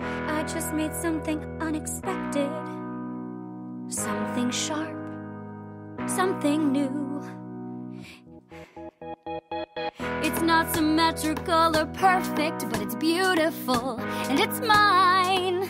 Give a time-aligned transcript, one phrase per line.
[0.00, 2.50] I just made something unexpected,
[3.88, 4.96] something sharp,
[6.06, 7.22] something new.
[10.22, 15.68] It's not symmetrical or perfect, but it's beautiful and it's mine.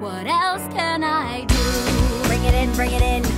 [0.00, 2.28] What else can I do?
[2.28, 3.33] Bring it in, bring it in.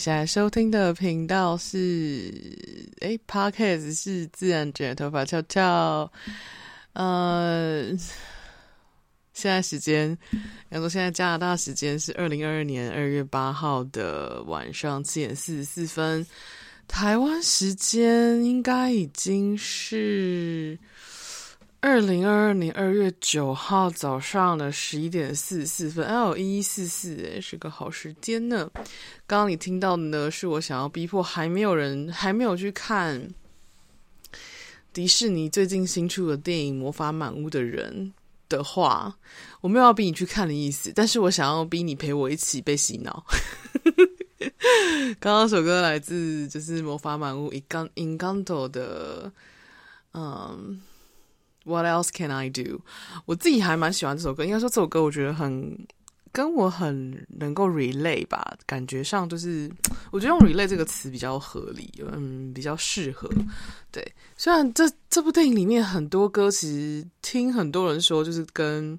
[0.00, 2.32] 现在收听的频道是
[3.00, 6.10] 诶 Podcast 是自然卷头发翘翘。
[6.94, 7.90] 呃，
[9.34, 10.16] 现在时间，
[10.70, 16.26] 然后现在加拿大时间是二零二二年二月八号的晚上七点四十四分，
[16.88, 20.78] 台湾时间应该已经是。
[21.82, 28.70] 二零二二年二月九号早上的十一点四十四分，L 一一四四，哎，是个好时间呢。
[29.26, 33.30] 刚刚你听到的呢，是我想要逼迫还没有人还没有去看
[34.92, 38.12] 迪士尼最近新出的电影《魔法满屋》的人
[38.50, 39.16] 的话，
[39.62, 43.24] 我没有要逼你去看的意思，但是我想要逼你陪我一起被洗脑。
[45.18, 47.50] 刚刚首歌来自就是《魔法满屋》
[47.94, 49.32] Encanto 的，
[50.12, 50.82] 嗯。
[51.64, 52.80] What else can I do？
[53.26, 55.86] 我自己还蛮喜欢这首歌，应该说这首歌我觉得很
[56.32, 59.70] 跟我很能够 relate 吧，感觉上就是
[60.10, 63.28] 我觉得用 relate 这个词比较合理，嗯，比较适合。
[63.90, 68.98] 对，虽然这这部电影里面很多歌，其实听很多人说就是跟，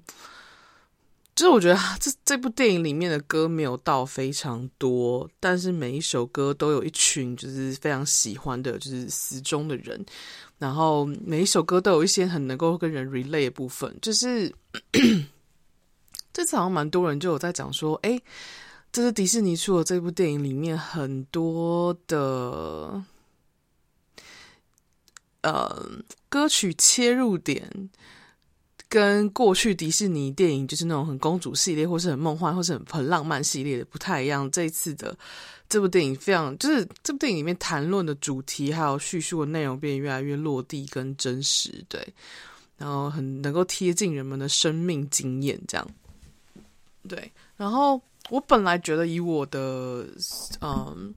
[1.34, 10.04] 就是我觉得这这部电影里面的歌没有到非常多，但是每一首歌都有一群就是非常喜欢的，就是死忠的人。
[10.62, 14.54] 然后每一首歌都有一些很能够跟人 relate 的部分，就是
[16.32, 18.22] 这次好像蛮多人就有在讲说，诶，
[18.92, 23.02] 这是迪士尼出的这部电影里面很多的
[25.40, 25.84] 呃
[26.28, 27.90] 歌曲切入点，
[28.88, 34.48] 跟过去迪士尼电影就是那种很公主系列，或是很梦幻，或是很很浪漫系列的不太一样。
[34.48, 35.18] 这一次的。
[35.72, 42.06] 这部电影非常，就是这部电影里面谈论的主题还有叙述的内容变得越来越落地跟真实，对，
[42.76, 45.90] 然后很能够贴近人们的生命经验，这样，
[47.08, 47.32] 对。
[47.56, 47.98] 然后
[48.28, 50.06] 我本来觉得以我的
[50.60, 51.14] 嗯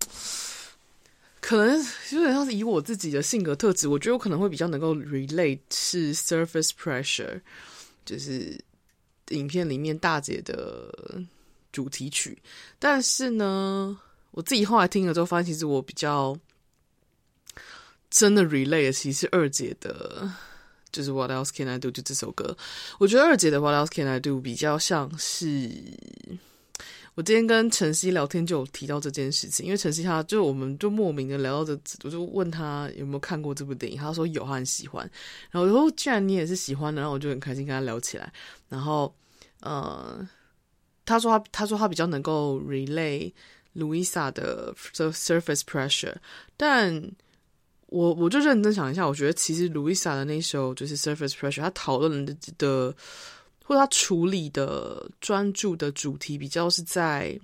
[1.41, 1.77] 可能
[2.11, 7.41] 有点像是以我自己的性格特质，我觉得我可能会比较能够 relate 是 Surface Pressure，
[8.05, 8.57] 就是
[9.31, 11.21] 影片里面大姐的
[11.73, 12.41] 主题曲。
[12.79, 13.99] 但是呢，
[14.35, 16.37] 我自己后来听了之后，发现其实我比较
[18.09, 20.29] 真的 relate 的其实是二姐的，
[20.91, 21.89] 就是 What else can I do？
[21.89, 22.57] 就这首歌，
[22.99, 25.71] 我觉得二姐的 What else can I do 比较像是。
[27.13, 35.09] 我今天跟晨曦聊天就有提到这件事情，因为晨曦他就我们就莫名的聊到这，我就问他有没有看过这部电影，他说有，他很喜欢。
[35.49, 38.33] 然后我说既然你也是喜欢的，然后我就很开心跟他聊起来。
[38.67, 39.15] 然后
[39.61, 40.27] 呃，
[41.05, 43.31] 他说他他说他比较能够 relay
[43.75, 46.15] Louisa 的 Surface Pressure，
[46.57, 47.11] 但
[47.87, 52.95] 我我就认真想一下，我觉得其实 Louisa 的那首就是 Surface Pressure，他讨论的的。
[53.67, 57.35] 或者他处理的专注的主题比较是在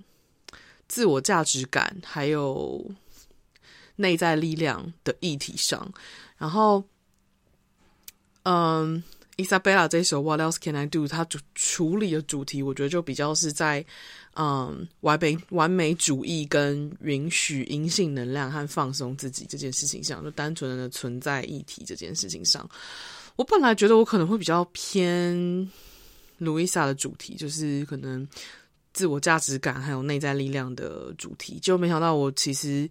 [0.86, 2.88] 自我价值感还有
[3.96, 5.92] 内在力量的议题上，
[6.38, 6.84] 然后，
[8.44, 9.02] 嗯
[9.36, 11.08] ，Isabella 这首 What else can I do？
[11.08, 13.84] 他主处理的主题，我觉得就比较是在
[14.34, 22.68] 嗯完美完美主义跟允许阴性能量和放松自己这件事情上，就单纯的存在议题这件事情上，
[23.36, 25.70] 我本来觉得我可能会比较偏。
[26.38, 28.26] 路易莎的主题就是可能
[28.92, 32.90] 自我价值感还有内在力量的主题，就没想到我其实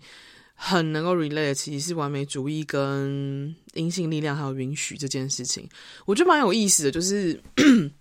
[0.55, 5.67] 很能够 relate，其实是完美主义跟阴性力量还有允许这件事情，
[6.05, 6.91] 我觉得蛮有意思的。
[6.91, 7.37] 就是，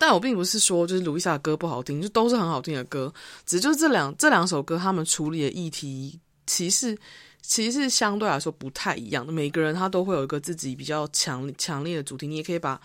[0.00, 3.12] 但我并不是说就是路易莎的歌不好听，就都是很好听的歌，
[3.44, 6.96] 只就是这两这两首歌他们处理的议题，其实
[7.42, 9.30] 其实是相对来说不太一样的。
[9.30, 12.80] 每个人他都会有一个自己比较强强烈的主题，你也可以把。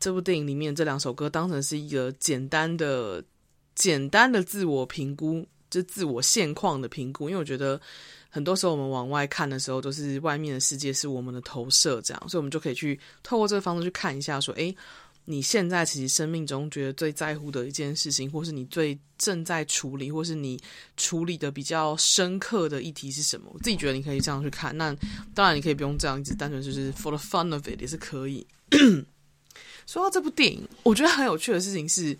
[0.00, 3.24] 这部电影里面这两首歌当成是一个简单的、
[3.74, 7.30] 简单的自我评估，就自我现况的评估。
[7.30, 7.80] 因为我觉得
[8.28, 14.76] 很多时候我们往外看的时候，都是外面的世界是我们的投射，这样，所以我们就可以去透过这个方式去看一下，说，诶，
[15.26, 20.60] 你现在其实生命中觉得最在乎的一件事情，或是你最正在处理，或是你
[20.98, 23.50] 处理的比较深刻的议题是什么？
[23.54, 24.76] 我自己觉得你可以这样去看。
[24.76, 24.94] 那
[25.34, 28.46] 当然，你可以不用这样，一直单纯就是 for the fun of it 也是可以。
[29.86, 32.16] 说到这部电影，我觉得很有趣的事情是，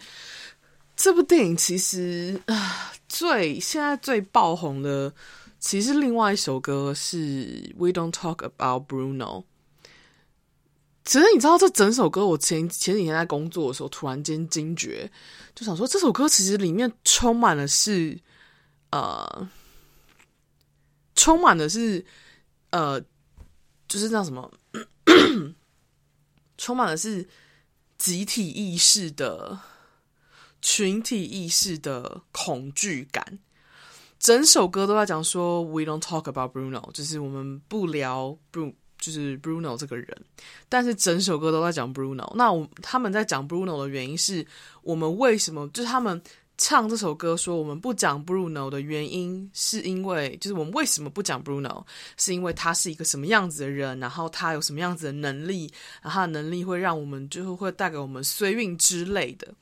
[0.97, 5.13] 这部电影其实啊，最现在最爆红的，
[5.61, 7.19] 其实另外一首歌是
[7.77, 9.43] 《We Don't Talk About Bruno》。
[11.05, 15.11] 其实你知道，这整首歌，我前前几天在工作的时候，突然间惊觉，
[15.55, 18.19] 就想说，这首歌其实里面充满了是，
[18.91, 19.49] 呃，
[21.15, 22.05] 充满的是，
[22.71, 23.01] 呃，
[23.87, 24.51] 就是那什么，
[26.59, 27.29] 充满的是。
[27.97, 29.59] 集体意识的、
[30.61, 33.39] 群体意识的恐惧感，
[34.19, 40.09] 整首歌都在讲说 “We don't talk about Bruno”，就是我们不聊 Bruno，就是 Bruno 这个人。
[40.69, 42.35] 但是整首歌都在讲 Bruno。
[42.37, 44.47] 那我他们在讲 Bruno 的原因是
[44.83, 45.69] 我们为什么？
[45.69, 46.21] 就是他们。
[46.57, 51.85] 唱这首歌说我们不讲 Bruno 的原因，是因为就是我们为什么不讲 Bruno，
[52.17, 55.69] 是因为他是一个什么样子的人，然后他有什么样子的能力，
[56.01, 59.53] 然后他的能力会让我们就是会带给我们衰运之类的，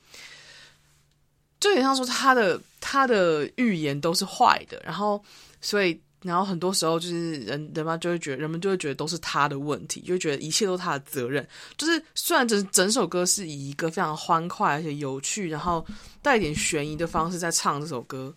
[1.59, 5.19] 就有点像说他的他的预言都是坏的，然后
[5.61, 5.99] 所以。
[6.23, 11.45] 然后很多时候就是人人们就会觉得，人们就会觉得都是他的问题，就会觉得一切都是他的责任。
[11.77, 15.85] 就是虽然整整首歌是以一个非常欢快而且有趣，然后
[16.21, 18.33] 带一点悬疑的方式在唱这首歌，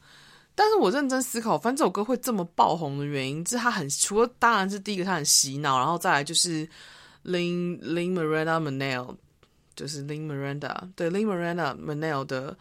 [0.57, 6.67] 但是我认真思考，反正这首歌会这么爆红的原因，就是他很除了当然是第一个他很洗脑，然后再来就是
[7.25, 9.15] Lin Lin Miranda Manel，
[9.77, 12.59] 就是 Lin Miranda 对 Lin Miranda Manel 的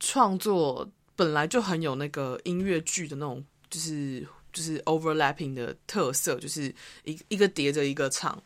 [0.00, 4.26] 创作本来就很有那个音乐剧的那种，就是。
[4.52, 8.42] 就是 overlapping 的特色，就是一一个叠着一个唱，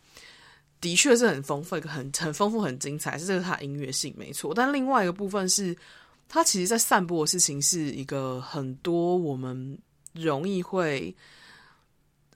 [0.80, 4.52] 的确是很丰富，很很丰富、很精彩，是这个它音乐性没错。
[4.54, 5.76] 但另外一个部分是，
[6.28, 9.78] 它其实在散播的事情是一个很多我们
[10.12, 11.16] 容易会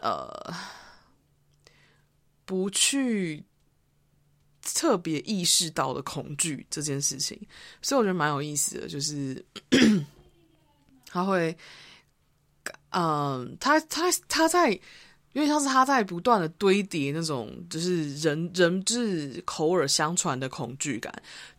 [0.01, 0.55] 呃
[2.45, 3.45] 不去
[4.63, 7.39] 特别意识到的恐惧这件事情，
[7.83, 9.45] 所以我觉得蛮有意思的，就是
[11.07, 11.57] 他会。
[12.91, 14.71] 嗯，他他他在，
[15.33, 21.13] 因为像是他在不断的堆叠那种，就是人人质口耳相传的恐惧感。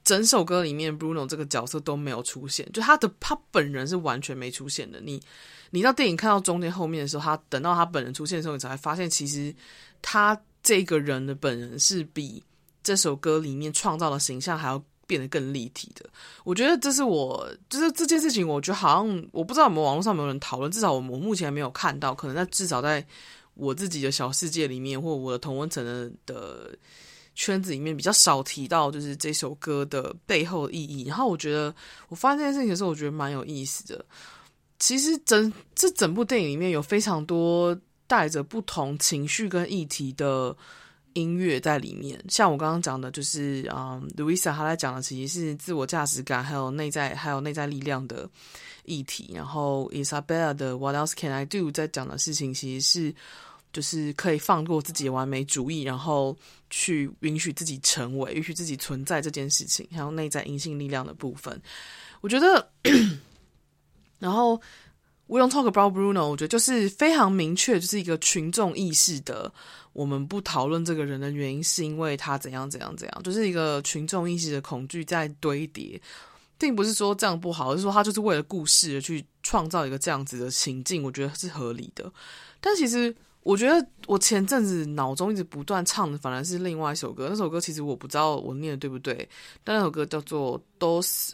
[0.04, 5.00] 整首歌里面，Bruno 这个角色都没有出现，就他的他本人是完全没出现的。
[5.02, 5.22] 你
[5.70, 9.54] 你到电影看到中间后面的时候，他等到他本人出现的时候，你才发现，其实
[10.02, 12.44] 他这个人的本人是比
[12.82, 16.08] 这首歌里面创造的形象还要变得更立体的。
[16.44, 23.04] 我觉得这是我就是这件事情，我觉得好像我不知道有没有网络上有没有人讨论，至少我我目前没有看到，可能在至少在
[23.56, 26.78] 我自己的小世界里面，或我的同温层的的
[27.34, 31.06] 圈子里面比较少提到，就是这首歌的背后意义。
[31.08, 31.74] 然后我觉得
[32.10, 34.06] 我发现这件事情的时候，我觉得蛮有意思的。
[34.78, 40.56] 其实整这整部电影里面有非常多带着不同情绪跟议题的
[41.20, 48.30] 音乐在里面，像我刚刚讲的，就是嗯，Louisa 她在讲的其实是自我价值感，还有内在，还有内在力量的
[48.86, 49.32] 议题。
[49.34, 53.16] 然后 Isabella 的 What else can I do 在讲的事情，其实是
[53.74, 56.38] 就是可以放过自己完美主义，然后
[56.70, 61.62] 去允许自己成为，允许自己存在这件事情，还有内在阴性力量的部分。
[62.22, 62.70] 我觉得。
[64.20, 64.62] 然后
[65.30, 69.54] ，We don't talk about Bruno，我觉得就是非常明确，就是一个群众意识的。
[69.94, 76.00] 我们不讨论这个人的原因，是因为他怎样怎样怎样，就是一个群众意识的恐惧在堆叠，
[76.58, 82.10] 并不是说这样不好，而是说他就是为了故事而去创造一个这样子的情境，我觉得是合理的。
[82.62, 87.28] 但其实，我觉得我前阵子脑中一直不断唱的，反而是另外一首歌。
[87.30, 89.28] 那首歌其实我不知道我念的对不对，
[89.64, 91.32] 但那首歌叫做 Dos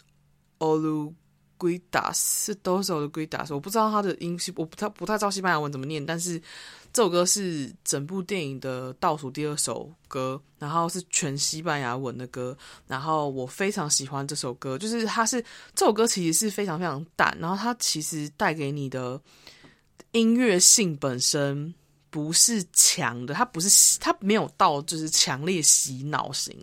[0.59, 1.13] Olu。
[1.57, 6.39] Guidas 是多少的 Guidas，我不知道他的音，我不太不太知道西班牙文怎么念，但是
[6.93, 12.57] 这首歌是整部电影的倒数第二首歌，然后是全西班牙文的歌，
[12.88, 15.43] 然后我非常喜欢这首歌，就是它是
[15.74, 19.21] 这首歌其实是非常非常淡，然后它其实带给你的
[20.12, 21.74] 音乐性本身。
[22.15, 26.57] 不是强的，它不是，它没有到就是强烈洗脑型。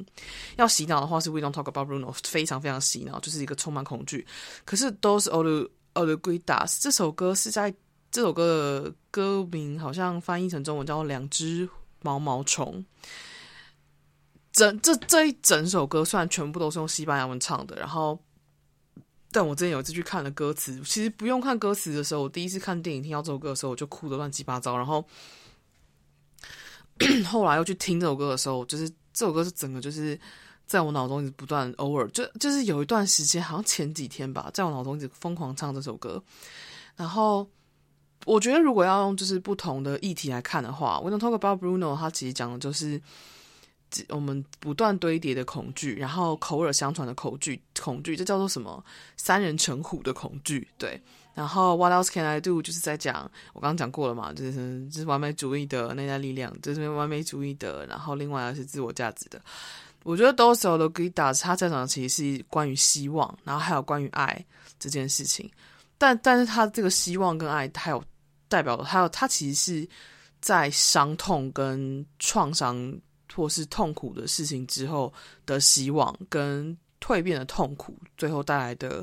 [0.57, 4.27] 要洗脑的话是 We Don't Talk About Bruno，非常非常洗脑，就是一个充满恐惧。
[4.65, 5.29] 可是 Those
[5.93, 7.75] Oruguitas 这首歌是在
[8.11, 8.47] 这首歌
[8.83, 11.69] 的歌名好像翻译成中文叫做两只
[12.01, 12.83] 毛毛虫。
[14.53, 18.19] 整这这一整首歌虽然全部都是用西班牙文唱的，然后
[19.31, 25.07] 但我之前有一次去看了歌词，其实不用看歌词的时候，我第一次看电影听到这首歌的时候，我就哭得乱七八糟，然后。
[27.25, 30.19] 后来又去听这首歌的时候，就是这首歌是整个就是
[30.67, 36.23] 在我脑中一直不断，偶尔就就是有一段时间，好像前几天吧，在我脑中一直疯狂唱这首歌。
[36.97, 37.47] 然后
[38.25, 43.01] 我觉得，如果要用就是不同的议题来看的话，We Don't Talk About Bruno，他其实讲的就是
[44.09, 48.85] 我们不断堆叠的恐惧，然后口耳相传的恐惧，恐惧这叫做什么？
[49.17, 51.01] 三人成虎的恐惧，对。
[51.35, 52.61] 然后，What else can I do？
[52.61, 57.87] 就是在讲我刚刚讲过了嘛，就是就是完美主义的内在力量，就是完美主义的。
[57.87, 59.41] 然后，另外是自我价值的。
[60.05, 64.45] 我觉得 Dos Oruguitas 他在讲的其实是关于希望，然后还有关于爱
[64.79, 65.51] 这件事情。
[65.97, 68.05] 但但是他这个希望跟爱，还有
[68.49, 69.89] 代表的，还有他其实是
[70.41, 72.95] 在伤痛跟创伤
[73.35, 75.11] 或是痛苦的事情之后
[75.47, 79.03] 的希望，跟蜕变的痛苦最后带来的。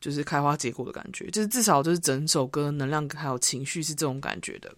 [0.00, 4.72] 就是开花结果的感觉，就是至少就是整首歌能量还有情绪是这种感觉的。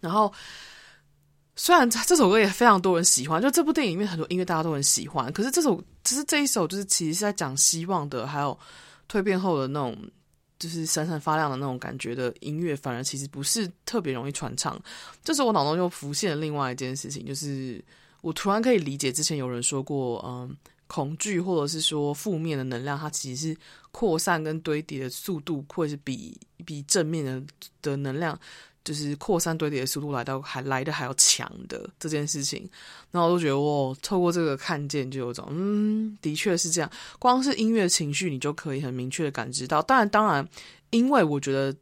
[0.00, 0.32] 然后，
[1.56, 8.58] 虽然这首歌也非常多人喜欢，就这部电影里面很多音乐大家都很喜欢，可是这首其实这一首就是其实是在讲希望的，还有
[9.10, 9.96] 蜕变后的那种
[10.58, 14.80] 就是闪闪发亮的那种感觉的音乐，反而其实不是特别容易传唱。
[15.22, 17.84] 这时候我脑中又浮现了另外一件事情，就是
[18.22, 20.56] 我突然可以理解之前有人说过，嗯。
[20.90, 23.56] 恐惧或者是说负面的能量，它其实是
[23.92, 27.40] 扩散跟堆叠的速度，会是比比正面的
[27.80, 28.36] 的能量，
[28.84, 32.68] 就是扩散堆叠的速度来到还来的还要强的这件事情。
[33.12, 36.90] 然后我都觉得，哦，透过这个看见，就有种，嗯，的确是这样。
[37.20, 39.80] 光是音乐情绪，你就可以很明确的感知到。
[39.80, 40.48] 当然，当然，
[40.90, 41.72] 因为我觉得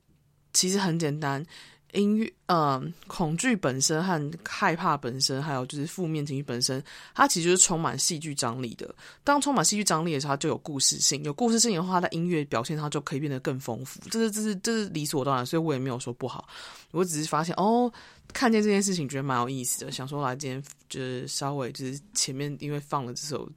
[0.52, 1.42] 其实很简单。
[1.92, 6.82] 音乐，嗯，恐惧本身和害怕本身，还有就是负面情绪本身，
[7.14, 8.94] 它其实就是充满戏剧张力的。
[9.24, 11.24] 当充满戏剧张力的时候，它就有故事性。
[11.24, 14.00] 有故事性的话，它音乐表现它就可以变得更丰富。
[14.10, 16.46] 这是这是这是理所当然，所以我也没有说不好。
[16.90, 17.90] 我只是发现哦，
[18.34, 23.48] 看见这件事情觉得蛮有意思的，想说来今天就是稍微就是前面因为放了这首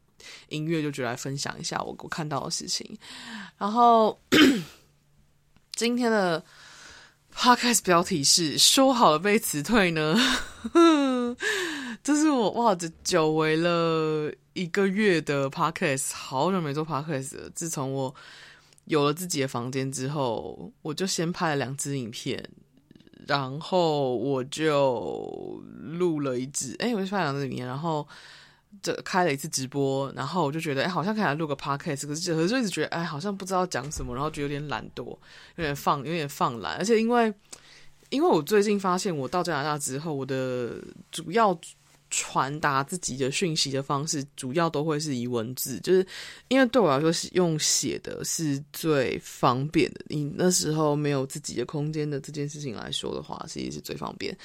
[0.48, 2.98] 音乐，就觉得来分享一下我我看到的事情。
[3.58, 4.18] 然后
[5.74, 6.42] 今天的。
[7.36, 10.16] Podcast 标题是说好了被辞退呢，
[12.04, 17.50] 这是我哇，这久违了一个月的 Podcast，好久没做 Podcast 了。
[17.56, 18.14] 自从我
[18.86, 22.48] 有了自己的房间之后，我就先拍了两支影片，
[23.28, 28.08] 然后我就录了一支，哎，我就拍两支影片，然后。
[28.82, 35.06] 这开了一次直播，然后我就觉得，哎，好像可以来录个 podcast，可是可是就一直觉得，哎，好像不知道讲什么，然后就有点懒惰，
[35.56, 36.78] 有点放，有点放懒。
[36.78, 37.34] 而且因为，
[38.10, 40.76] 因为我最近发现，我到加拿大之后，我的
[41.12, 41.58] 主要
[42.12, 46.06] 传达自己的讯息的方式，主要都会是以文字，就是
[46.50, 50.02] 因为对我来说，是用写的是最方便的。
[50.10, 54.38] 你那时候没有自己的空间的这件事情来说的话，其实是最方便。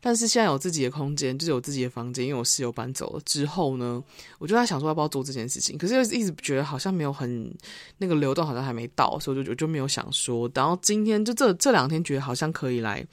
[0.00, 4.02] 但是现在有自己的空间，就是有自己的房间，因为我室友搬走了之后呢，
[4.38, 7.54] 我就在想说要不要做这件事情，可是又一直觉得好像没有很
[7.98, 10.50] 那个流动，好像还没到，所以我就我就没有想说。
[10.54, 13.06] 然后今天就这这两天觉得好像可以来。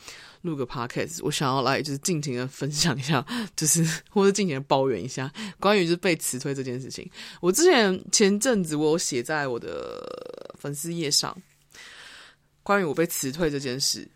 [0.47, 3.23] 录个 podcast，我想要来就是尽情的分享一下，
[3.57, 7.11] 就是或者尽情的抱怨一下关于就是被辞退这件事情。
[7.41, 11.35] 我之前前阵子我有写在我的粉丝页上，
[12.63, 14.07] 关于我被辞退这件事，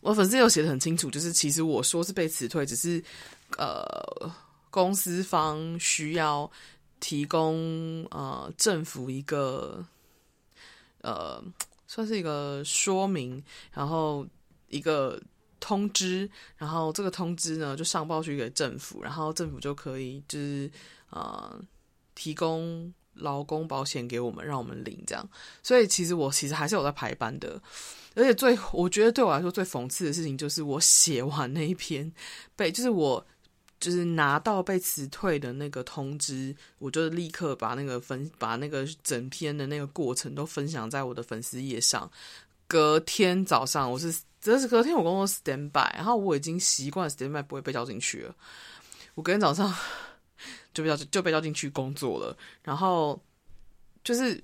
[0.00, 3.00] 我粉丝有写的很清楚，就是其实我说是被辞退，只是
[3.56, 4.30] 呃
[4.70, 6.50] 公司方需要
[6.98, 9.86] 提供呃政府一个
[11.02, 11.40] 呃
[11.86, 13.40] 算是一个说明，
[13.72, 14.26] 然后。
[14.70, 15.20] 一个
[15.60, 20.70] 通知，然后这个通知呢就上报去给政府，然后政府就可以就是
[21.10, 21.60] 呃
[22.14, 25.28] 提供劳工保险给我们，让我们领这样。
[25.62, 27.60] 所以其实我其实还是有在排班的，
[28.14, 32.10] 而且最我觉得对我来说最讽刺的事情就是我写完那一篇
[32.56, 33.24] 被就是我
[33.78, 42.10] 就是拿到被辞退的那个通知，我就立刻把那个分把那个整篇的那个过程都分享在我的粉丝页上。
[42.70, 44.14] 隔天早上我是。
[44.42, 48.34] 这是隔天我工作 stand by，然后我已经习惯 stand by 不会被叫进去了。
[49.14, 49.70] 我隔天早上
[50.72, 53.22] 就被叫就被叫进去工作了，然后
[54.02, 54.42] 就是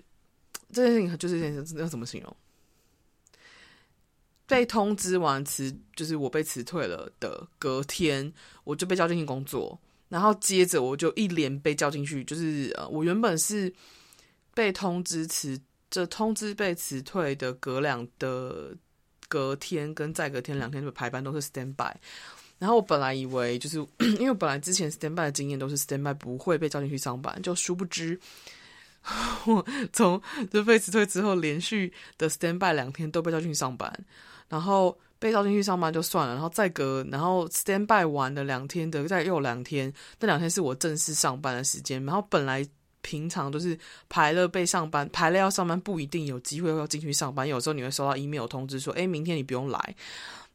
[0.71, 2.37] 这件事情就是这件事要怎么形容？
[4.47, 8.31] 被通知完辞，就是我被辞退了的隔天，
[8.65, 9.81] 我就被叫进去工作，
[10.11, 13.73] 然后接着我就一连被叫进去，就是呃，我原本是
[14.53, 15.59] 被通知辞，
[15.91, 18.77] 这通知被辞退的隔两的。
[19.29, 21.93] 隔天跟再隔天两天的排班都是 stand by，
[22.61, 23.85] 然后我本来以为就是
[24.21, 28.17] 因为本来之前 stand by 的经验都是 stand by 不会被叫进去上班，就殊不知
[29.47, 33.93] 我从就被辞退之后，连续的 stand by 两天都被叫进去上班，
[34.49, 42.65] 然后被叫进去上班就算了，然后再隔然后 stand by 完的两天的再又两天，那两天是我正式上班的时间，然后本来。
[43.07, 47.47] 平常都是排了被上班，排了要上班，不一定有机会要进去上班。
[47.47, 49.95] 有时候你会收到 email 通知说：“诶，明天你不用来。”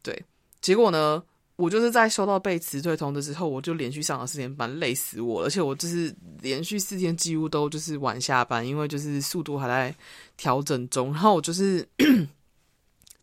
[0.03, 0.21] 对，
[0.59, 1.23] 结果呢，
[1.55, 5.47] 我就是在收到被辞退通知之后，我就连续上了四天班，累死我了。
[5.47, 9.95] 而且我就是连续四天几乎都就是晚下班，因为就是速度还在
[10.35, 11.13] 调整中。
[11.13, 11.87] 然后我就是。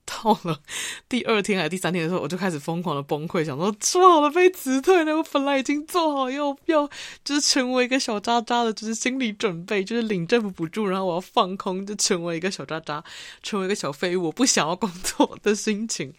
[0.09, 0.61] 到了
[1.09, 6.89] 第二天还是第三天的时候，我就开始疯狂的崩溃，想说说好了被辞退了，我本来已经做好要要
[7.23, 13.05] 就是成为一个小渣渣的，就是心理准备，就是领政府补助，然后我要放空，就成为一个小渣渣，
[13.43, 16.15] 成为一个小废物，我不想要工作的心情，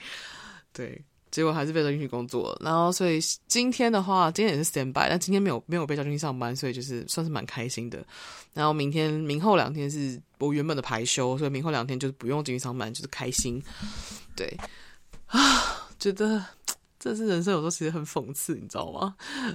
[0.71, 1.03] 对。
[1.31, 8.03] 结果还是被叫进去工作，然后所以今天的话，今天也是 stand by，但今天没有没有被叫进去上班，所以就是算是蛮开心的。
[8.53, 13.61] 然后明天、明后两天是我原本的排休，所以明后两天就是不用进去上班，就是开心。
[14.35, 14.57] 对
[15.27, 16.43] 啊，觉得
[16.99, 19.13] 这是人生有时候其实很讽刺，你知道吗？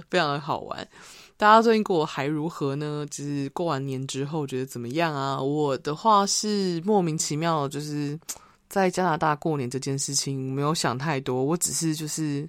[0.09, 0.87] 非常的好玩。
[1.35, 3.05] 大家最近过还如何呢？
[3.11, 5.41] 就是过完年之后觉得怎么样啊？
[5.41, 8.17] 我的话是莫名其妙，就是。
[8.75, 12.47] 在加拿大过年这件事情没有想太多，我只是就是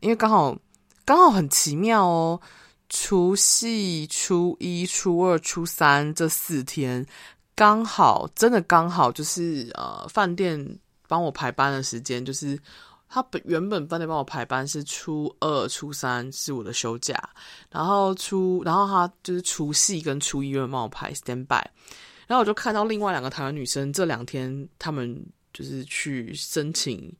[0.00, 0.58] 因为刚好
[1.04, 2.40] 刚好很奇妙哦，
[2.88, 7.06] 除夕、初一、初二、初三这四天
[7.54, 10.58] 刚好真的刚好就是呃饭店
[11.06, 12.58] 帮我排班的时间，就是
[13.08, 17.16] 他本原本饭店帮我排班是初二、初三是我的休假，
[17.70, 21.62] 然后初然后他就是除夕跟初一又帮我排 stand by，
[22.26, 25.24] 然后我就看到另外两个台湾女生这两天他们。
[25.52, 27.12] 就是去申请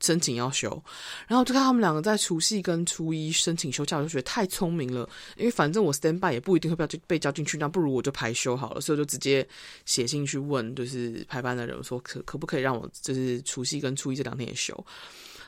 [0.00, 0.82] 申请要休，
[1.28, 5.08] 然后就看他们两个在除夕跟初一申请休假，我就觉得太聪明了。
[5.36, 8.80] 因为反正我 stand by 也不一定会被被叫进去，那不如我就排休好了。
[8.80, 9.46] 所以我就直接
[9.84, 14.86] 写信去问，就是排班的人说可可不可以让我就是除夕跟初一这两天也休。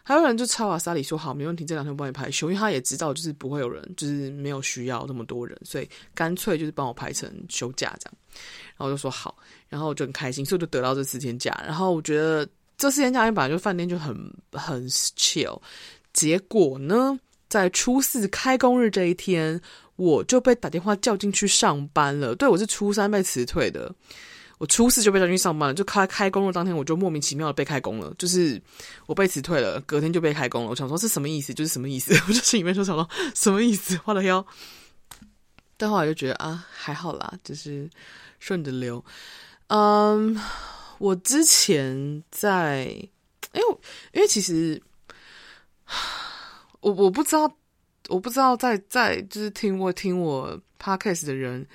[0.05, 8.15] 还有人就超阿萨里说好，没问题，这两天帮你排休，因为他也知道就是不会有人，就是没有需要那么多人，所以干脆就是帮我排成休假这样。
[8.77, 9.39] 然后就说好，
[9.73, 11.59] 然后我就很开心，所以就得到这四天假。
[11.67, 14.15] 然后我觉得这四天假，因为本来就饭店就很
[14.53, 15.59] 很 chill。
[16.13, 19.59] 结果呢，在初四开工日这一天，
[19.97, 22.35] 我就被打电话叫进去上班了。
[22.35, 23.91] 对，我是初三被辞退的。
[24.59, 28.15] 我初四就被叫进去上班了，就开开工的当天，我就莫名其妙的被开工了。
[28.19, 28.61] 就是
[29.07, 30.71] 我被辞退了，隔天就被开工了。
[30.71, 31.53] 我想说是什么意思？
[31.53, 32.15] 就是什么意思？
[32.29, 33.99] 我就心里面就想说什么意思？
[34.05, 34.45] 我的腰。
[35.77, 37.91] 但后来就觉得啊，还好啦，就是
[38.39, 39.05] 顺着流。
[39.69, 40.39] 嗯，
[40.99, 42.85] 我之前在，
[43.53, 43.79] 因为
[44.13, 44.81] 因为其实
[46.81, 47.51] 我我不知道
[48.09, 51.67] 我不知道在在就是听我听我 podcast 的人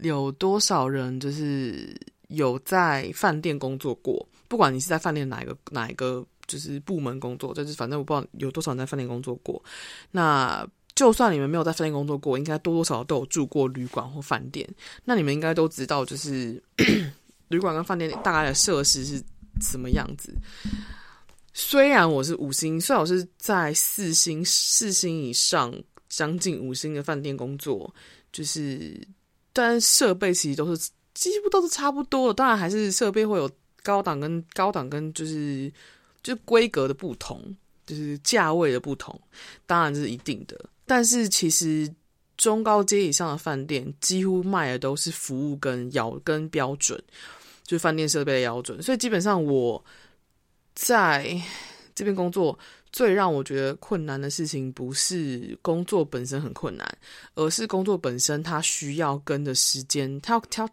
[0.00, 1.94] 有多少人就是
[2.28, 9.62] 有在饭店工作过，不管你是在饭店哪一个哪一个就是部门工作，就是反正我不知道有多少人在饭店工作过。
[10.10, 14.68] 那就算你们没有在饭店工作过，应该多多少少都有住过旅馆或饭店。
[15.04, 16.62] 那你们应该都知道，就是
[17.48, 19.22] 旅馆跟饭店大概的设施是
[19.60, 20.34] 什么样子。
[21.52, 25.72] 虽然我是五星，虽然我是在四星、四星以上，
[26.08, 27.94] 将近五星的饭店工作，
[28.32, 29.00] 就是，
[29.52, 32.34] 但设备其实都是几乎都是差不多的。
[32.34, 33.48] 当然，还是设备会有
[33.84, 35.72] 高档跟高档跟就是
[36.24, 37.40] 就规格的不同，
[37.86, 39.20] 就是价位的不同，
[39.64, 40.58] 当然这是一定的。
[40.86, 41.88] 但是其实
[42.36, 47.02] 中高阶以上的饭店几乎卖的都是服务跟要跟标准，
[47.64, 48.82] 就是饭店设备的标准。
[48.82, 49.84] 所以基本上我。
[50.76, 51.40] 在
[51.94, 52.58] 这边工作，
[52.90, 56.98] 最让我觉得困难的事情，不是工作本身很困难，
[57.36, 60.68] 而是工作本身它需要跟的时间，它要它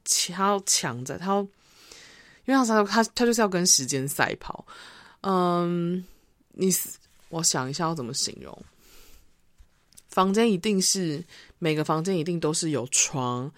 [0.47, 1.41] 要抢在它要，
[2.45, 4.65] 因为他他他就是要跟时间赛跑。
[5.21, 6.03] 嗯，
[6.53, 6.71] 你
[7.29, 8.65] 我想一下要怎么形容？
[10.09, 11.23] 房间一定是
[11.61, 13.49] 每个房间一定都是有床、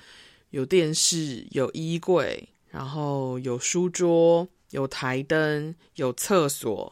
[0.50, 4.48] 有电视、有衣柜，然后有书桌。
[4.74, 6.92] 有台灯，有厕所，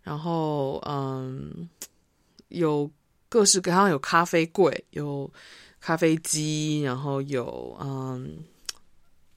[0.00, 1.68] 然后嗯，
[2.50, 2.88] 有
[3.28, 5.28] 各式各样，有咖啡柜，有
[5.80, 8.38] 咖啡机，然后有嗯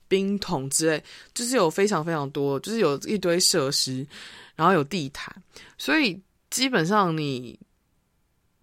[0.08, 4.06] 冰桶之类，就是有非常非常多，就是有一堆设施，
[4.56, 5.36] 然后有地毯，
[5.76, 7.60] 所以基本上你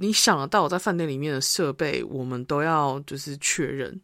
[0.03, 4.01] 你想得到我在饭店里面的设备，我们都要就是确认。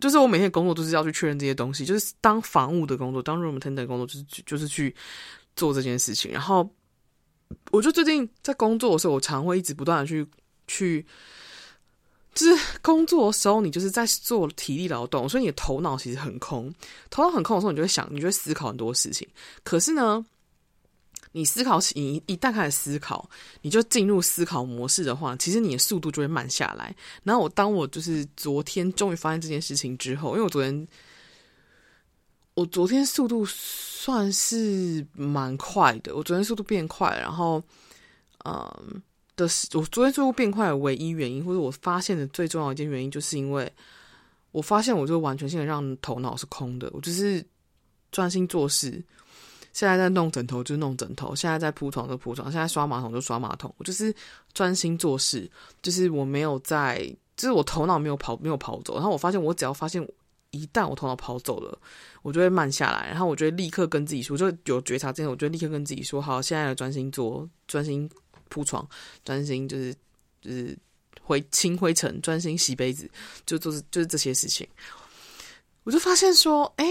[0.00, 4.92] 就是我每天工作都是要去确认这些东西，就是当房务的工作，当 room attendant 工作，就是就是去
[5.54, 6.32] 做这件事情。
[6.32, 6.68] 然后，
[7.70, 10.26] 我就最近在工作的时候，我常会一直不断的去
[10.66, 11.06] 去，
[12.34, 16.74] 就是工作的时候，你就是在做体力劳动，所以你的头脑其实很空。
[17.08, 19.26] 头脑很空的时候，你就会想，你就会思考很多事情。
[19.62, 20.26] 可是呢，
[21.36, 23.28] 你思考起，你一旦开始思考，
[23.60, 26.96] 你就进入思考模式的话，其实你的速度就会慢下来。
[27.24, 30.88] 然后我当我就是昨天终于发现这件事情之后，因为我昨天
[32.54, 37.62] 我昨天速度算是蛮快的，我昨天速度变快，然后
[38.46, 39.02] 嗯
[39.36, 43.70] 的，我昨天速度变快的唯一原因，或者我发现的最重要一件原因，就是因为
[44.52, 47.44] 我发现我就完全性的让头脑是空的，我就是
[48.10, 49.04] 专心做事。
[49.76, 53.70] 现在在弄枕头就弄枕头，现在在铺床就铺床，现在刷马桶就刷马桶。
[53.76, 54.14] 我就是
[54.54, 55.46] 专心做事，
[55.82, 56.96] 就是我没有在，
[57.36, 58.94] 就是我头脑没有跑，没有跑走。
[58.94, 60.02] 然后我发现，我只要发现
[60.50, 61.78] 一旦我头脑跑走了，
[62.22, 68.08] 我就会慢下来，然后我就会立刻跟自己说，就有觉察这样，我就立刻跟自己说：好，现在要专心做，专心
[68.48, 68.88] 铺床，
[69.26, 69.94] 专心就是
[70.40, 70.74] 就是
[71.20, 73.10] 灰清灰尘，专心洗杯子，
[73.44, 74.66] 就就是就是这些事情。
[75.84, 76.86] 我就发现说，哎、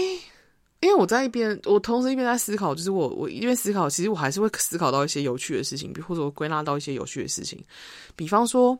[0.86, 7.60] 因为我在一边，我同时一边在思考，就是我我一边思考，其实我还是会思考到一些有趣的事情，比或者我归纳到一些有趣的事情，
[8.14, 8.78] 比方说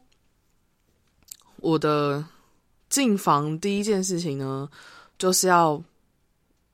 [1.57, 2.25] 我的
[2.89, 4.69] 进房第一件事情呢，
[5.19, 5.83] 就是要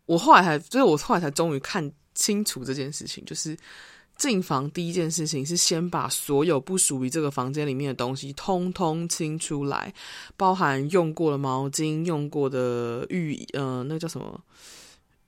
[0.05, 3.57] 我后来才，就是我后来才终于看清楚这件事情，就是
[4.19, 9.95] 进房第一件事情是先把所有不属于这个房间里面的东西通通清出来，
[10.37, 14.39] 包含用过的毛巾、用过的浴，呃，那个叫什么？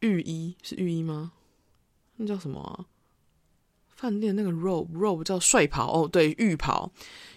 [0.07, 1.33] 浴衣是浴衣吗？
[2.17, 2.85] 那叫什么啊？
[3.89, 6.93] 饭店那个 robe robe 叫睡袍哦，对，浴袍，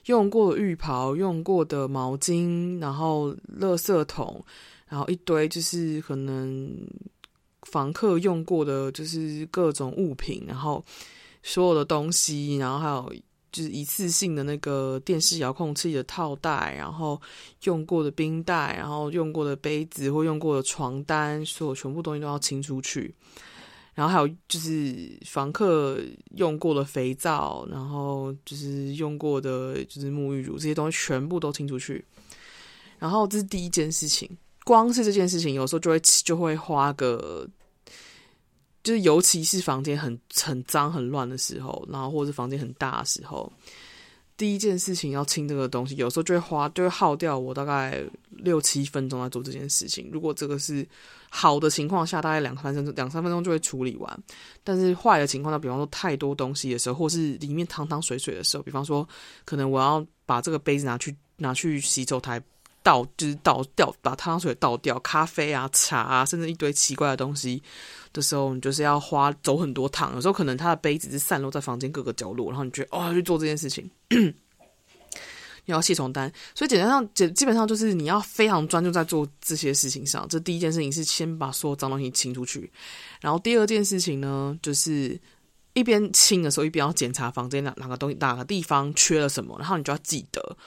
[0.05, 4.43] 用过的浴袍，用过的毛巾，然后垃圾桶，
[4.87, 6.75] 然后一堆就是可能
[7.61, 10.83] 房客用过的，就是各种物品，然后
[11.41, 13.13] 所有的东西，然后还有。
[13.57, 17.19] 就是一次性的那个电视遥控器的套袋，然后
[17.63, 23.11] 用过的冰袋，然后用过的杯子或用过的床单，所有全部东西都要清出去。
[23.95, 25.99] 然后还有就是房客
[26.35, 32.05] 用过的肥皂，然后就是用过的就是沐浴乳，这些东西全部都清出去。
[32.99, 34.29] 然后这是第一件事情，
[34.65, 37.49] 光是这件事情，有时候就会就会花个。
[38.87, 43.51] 就是尤其是房间很很脏很乱的时候，然后或者房间很大的时候，
[44.37, 50.09] 第一件事情要清这个东西，有时候就会花就会耗掉我大概六七分钟来做这件事情。
[50.09, 50.87] 如果这个是
[51.29, 54.23] 好的情况下，大概两三分钟两三分钟就会处理完。
[54.63, 59.05] 但是坏的情况下，比方说太多东西的时候，或是里面汤汤水水的时候，比方说
[59.43, 62.41] 可能我要把这个杯子拿去拿去洗手台
[62.81, 67.61] 倒，就是倒掉把汤水倒掉，咖啡啊茶啊，甚至一堆奇怪的东西。
[68.17, 70.13] 的时候，你就是要花走很多趟。
[70.15, 80.27] 有时候可能他的杯子是散落在房间各个角落，然后你觉得哦，要去做这件事情，你要卸床单，所以简单上基基本上就是你要非常专注在做这些事情上。
[80.27, 82.71] 这第一件事情是先把所有脏东西清出去，
[83.21, 85.19] 然后第二件事情呢，就是
[85.73, 90.57] 一边清的时候一边要检查房间哪哪个东西哪个地方缺了什么，然后你就要记得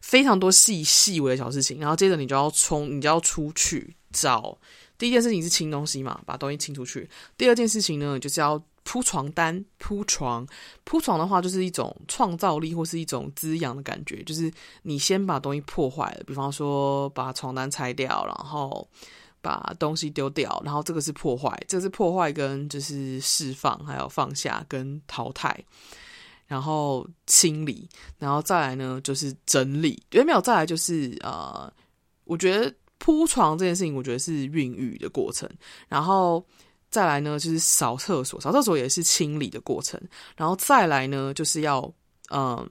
[0.00, 4.56] 非常多细细微的小事情，然后接着你就要冲，你就要出去找。
[5.04, 7.06] 第一件事情是清东西嘛，把东西清出去。
[7.36, 8.62] 第二件事情呢，就是要。
[8.86, 10.46] 铺床单、铺床、
[10.84, 14.22] 铺床的话，就是一种创造力或是一种滋养的感觉。
[14.24, 18.86] 就是你先把东西破坏了，比方说把床单拆掉，然后
[19.40, 25.58] 把东西丢掉，然后这个是破坏，这个是破坏跟就是释放，还有放下跟淘汰，
[26.46, 27.88] 然后清理，
[28.18, 29.92] 然后再来呢就是整理。
[30.10, 31.72] 因为没有再来就是呃，
[32.24, 32.70] 我觉得
[33.04, 35.46] 铺床这件事情，我觉得是孕育的过程，
[35.88, 36.42] 然后。
[36.90, 40.00] 再来呢，就是扫厕所，扫厕所也是清理的过程。
[40.36, 41.92] 然后再来呢，就是要
[42.30, 42.64] 嗯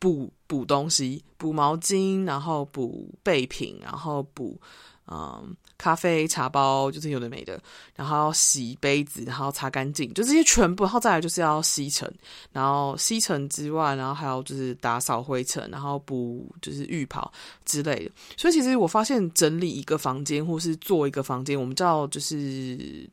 [0.00, 4.60] 补补东西，补毛巾，然后补备品，然后补
[5.10, 7.60] 嗯咖啡茶包，就是有的没的。
[7.94, 10.84] 然后要洗杯子，然后擦干净，就这些全部。
[10.84, 12.12] 然后再来就是要吸尘，
[12.52, 17.32] 然后吸尘之外，然后还有就是打扫灰尘，然后补就是浴袍
[17.64, 18.10] 之类的。
[18.36, 23.08] 所以其实我发现整理一个房间或是做一个房间，我们叫就是。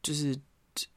[0.00, 0.34] 就是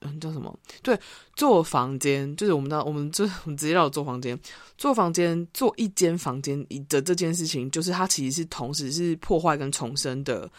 [0.02, 0.54] 嗯，叫什么？
[0.84, 1.00] 对，
[1.36, 4.38] 做房间就是我们的，我们就我们直接叫做房间。
[4.78, 10.50] 做房间，做一间房间的这件事情，就是它其实是同时是破坏跟重生的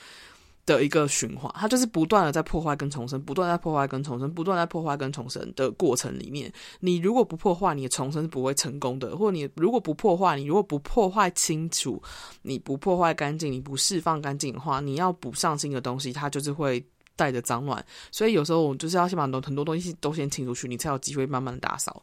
[0.65, 1.53] 的一个循环。
[1.57, 6.53] 它就是不断的在破坏跟重生，不断在破坏跟重生，不断在破坏跟重生的过程里面。
[6.79, 9.17] 你如果不破坏，你的重生是不会成功的。
[9.17, 12.01] 或者你如果不破坏，你如果不破坏清楚，
[12.43, 16.85] 你不破坏干净，你不释放干净的话，你要补上新的东西，它就是会。
[17.17, 22.03] 带着脏乱，所以有时候我就是要先把很多很多东西都先清出去，你才有机会慢慢的打扫。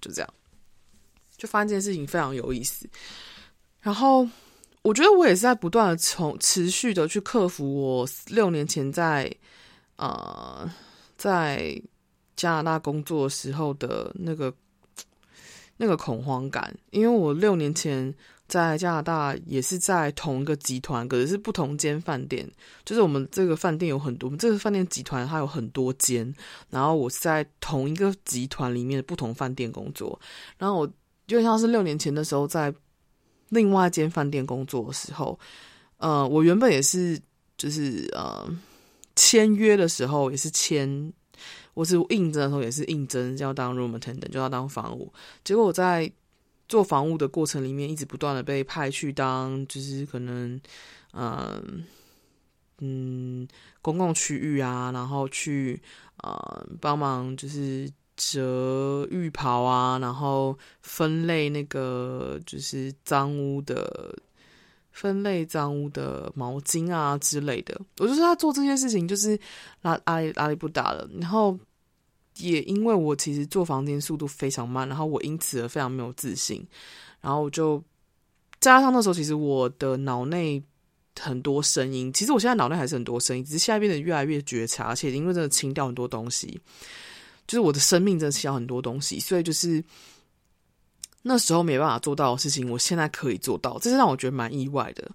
[0.00, 0.34] 就这样，
[1.36, 2.88] 就发现这件事情非常有意思。
[3.80, 4.28] 然后
[4.82, 9.34] 我觉得我也是在不断的从持续的去克服我六年前在
[9.96, 10.70] 呃
[11.16, 11.80] 在
[12.36, 14.52] 加拿大工作的时候的那个
[15.76, 18.14] 那个恐慌感，因为我六年前。
[18.48, 22.50] 在加拿大也是在同一个集团，可是是不同间饭店。
[22.84, 26.34] 就是我们这个饭店有很多，我们这个饭店集团它有很多间。
[26.70, 30.18] 然后我是在同一个集团里面的不同饭店工作。
[30.56, 30.90] 然后我
[31.26, 32.74] 就像是六年前的时候在
[33.50, 35.38] 另外一间饭店工作的时候，
[35.98, 37.20] 呃，我原本也是
[37.58, 38.48] 就是呃
[39.14, 41.12] 签约的时候也是签，
[41.74, 45.12] 我是应征的时候也是应征要当 room attendant 就要当房务。
[45.44, 46.10] 结果我在
[46.68, 50.60] 做房务的过程里面，一直不断的被派去当，就是可能，
[51.14, 51.84] 嗯
[52.80, 53.48] 嗯，
[53.80, 55.80] 公共区域啊，然后去
[56.18, 64.14] 呃帮忙，就是折浴袍啊，然后分类那个就是脏污的，
[64.92, 67.80] 分类脏污的毛巾啊之类的。
[67.98, 69.38] 我就是他做这些事情，就是
[69.82, 71.58] 阿阿里阿里不达了，然后。
[72.38, 76.66] 也因为我其实做房间速度非常慢，然后我因此而非常没有自信，
[77.20, 77.82] 然后我就
[78.60, 80.62] 加上那时候其实我的脑内
[81.18, 86.60] 很多声音，其实我现在脑内还是很多声音，只是现在变得越来越觉察，而且因为真的清掉很多东西，
[87.46, 89.82] 就是我的生命真的清掉很多东西，所以就是
[91.22, 95.10] 那时候没办法做到的事情，我现在可以做到，这是让我觉得蛮意外的，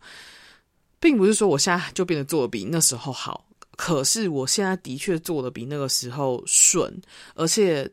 [1.00, 3.46] 并不是说我现在就变得做的比那时候好。
[3.76, 7.02] 可是我现在的确做的比那个时候顺，
[7.34, 7.90] 而且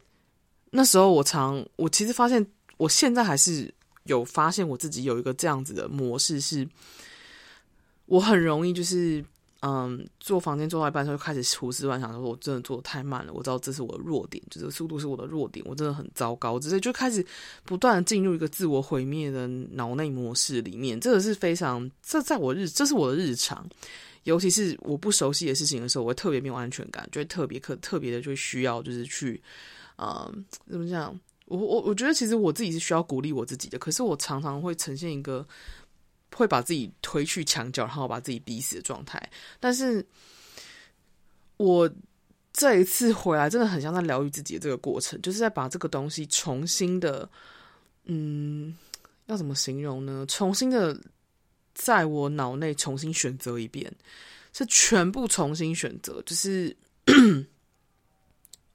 [0.71, 3.73] 那时候我常，我其实发现，我现在还是
[4.05, 6.69] 有发现我自己有一个这样子的模式，是
[8.05, 9.25] 我很容易就是，
[9.62, 17.25] 嗯，做房间做到一半时候就开始胡思乱想，说我真的做的太慢了，我知道这是我的弱点，就是速度是我的弱点，我真的很糟糕，直接就开始
[17.64, 23.66] 不断的进入一个自我毁灭的脑内模式里面，这个是非常，这在我日，这是我的日常。
[24.24, 29.42] 尤其是我不熟悉的事情的时候，我会特别没有安全感，就会特别可特别的就需要就是去，
[29.96, 31.18] 嗯，怎么讲？
[31.46, 35.46] 我我我觉得其实我自己是需要鼓励我自己的，可是我常常会呈现一个
[36.35, 39.20] 会把自己推去墙角，然后把自己逼死的状态。
[39.59, 40.04] 但是，
[41.56, 41.90] 我
[42.52, 47.28] 这一次回来真的很像在疗愈自己的这个过程，就是在把这个东西重新的，
[48.04, 48.76] 嗯，
[49.26, 50.26] 要怎么形容呢？
[50.28, 50.94] 重新的。
[51.83, 53.90] 在我脑内重新选择一遍，
[54.53, 56.77] 是全部重新选择，就是，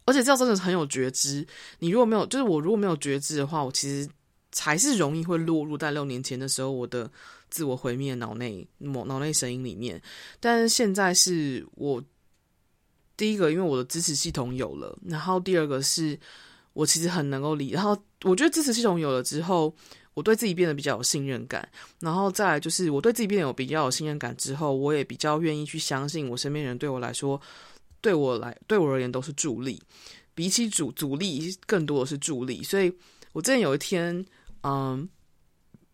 [0.06, 1.46] 而且这样真的是很有觉知。
[1.78, 4.10] 你如果没有，就是我如果没有觉知的话，我其实
[4.58, 7.08] 还是容易会落入在六年前的时候我的
[7.52, 10.02] 自我毁灭脑内某脑内声音里面。
[10.39, 12.04] 但是现在是我
[13.15, 16.20] 第一个，因为我的支持系统有了，然后第二个是
[16.74, 19.72] 我其实很能够理，然后我觉得支持系统有了之后。
[20.15, 21.67] 我对自己变得比较有信任感，
[21.99, 27.39] 然后再来就是我对自己变得有比较有信任感之后，我也比较愿意去相信我身边人对我来说，
[27.99, 29.80] 对我来对我而言都是助力，
[30.34, 32.63] 比起阻阻力更多的是助力。
[32.63, 32.91] 所以
[33.34, 34.25] 我之前有一天，
[34.63, 35.08] 嗯，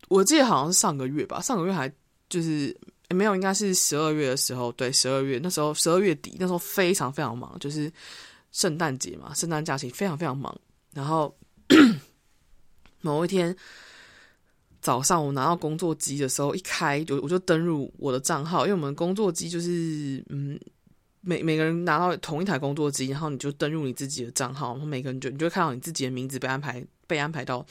[0.07, 1.91] 我记得好像是上个月吧，上个月还
[2.29, 2.73] 就是
[3.09, 7.91] 没有，应该是十二月的时候，对，十二月那时候十二月底那时候非常非常忙，就是
[8.51, 10.55] 圣诞节嘛，圣诞假期非常非常忙，
[10.93, 11.35] 然后。
[13.03, 13.55] 某一天
[14.81, 20.59] 早上，我拿到工作机的时候，一开就我就登入我的账号，因为我们工作机就是嗯，
[21.21, 27.63] 每每个人拿到同一台工作机，然后你就登入你自己的账号，然后每个人就你就会看到你自己的名字被安排被安排到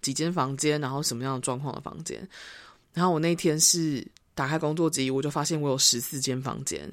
[0.00, 2.26] 几间房间，然后什么样的状况的房间。
[2.92, 6.88] 然后我那天是打开工作机，我就发现我有十四间房间，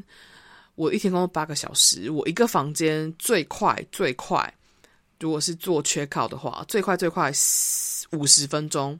[0.73, 4.51] 我一天工作八个小时，我一个房间最快最快。
[5.19, 7.29] 如果是做缺考的话，最快最快
[8.11, 8.99] 五十分钟。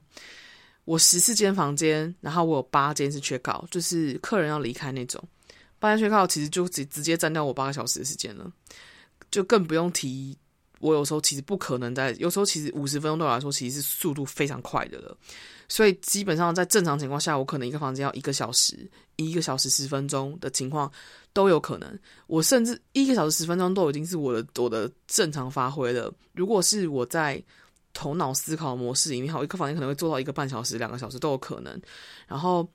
[0.90, 5.22] 我十四间房间，然后我有八间是 check out，就是客人要离开那种。
[5.78, 8.52] 八间 check out 其实就直直接占掉我八个小时的时间了，
[9.30, 10.36] 就更不用提。
[10.80, 15.16] 我有时候其实不可能在，有时候其实五十分钟对我来说其实是速度非常快的了。
[15.68, 20.90] 所以基本上在正常情况下，我可能一个房间要一个小时，一个小时十分钟的情况
[21.32, 21.96] 都有可能。
[22.26, 26.12] 我甚至一个小时十分钟都已经是我的我的正常发挥了。
[26.32, 27.40] 如果是我在
[27.92, 31.80] 头脑思考模式里面，好，一个房间可能会做到一个半小时、两个小时都有可能。
[32.26, 32.66] 然后，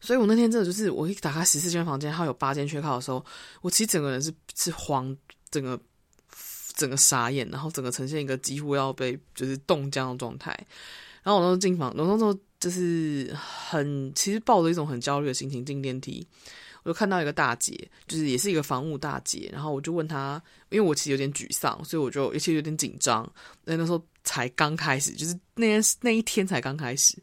[0.00, 3.24] 所以我那天真的就是我一打开十四间房间，还有八间缺靠的时候，
[3.62, 5.16] 我其实整个人是是慌，
[5.50, 5.78] 整个
[6.74, 10.50] 整个傻眼，然后整个呈现一个几乎要被就是冻僵的状态。
[11.22, 16.26] 然后我那时候进房，我那时候就是很，其实抱着一种很焦虑的心情进电梯，
[16.84, 23.28] 我就看到一个大姐，就是也是一个房务大姐，然后我就问她，因为我其实有点沮丧，所以我就而且有点紧张，
[23.64, 27.16] 那那时候才刚开始，就是那天那一天才刚开始，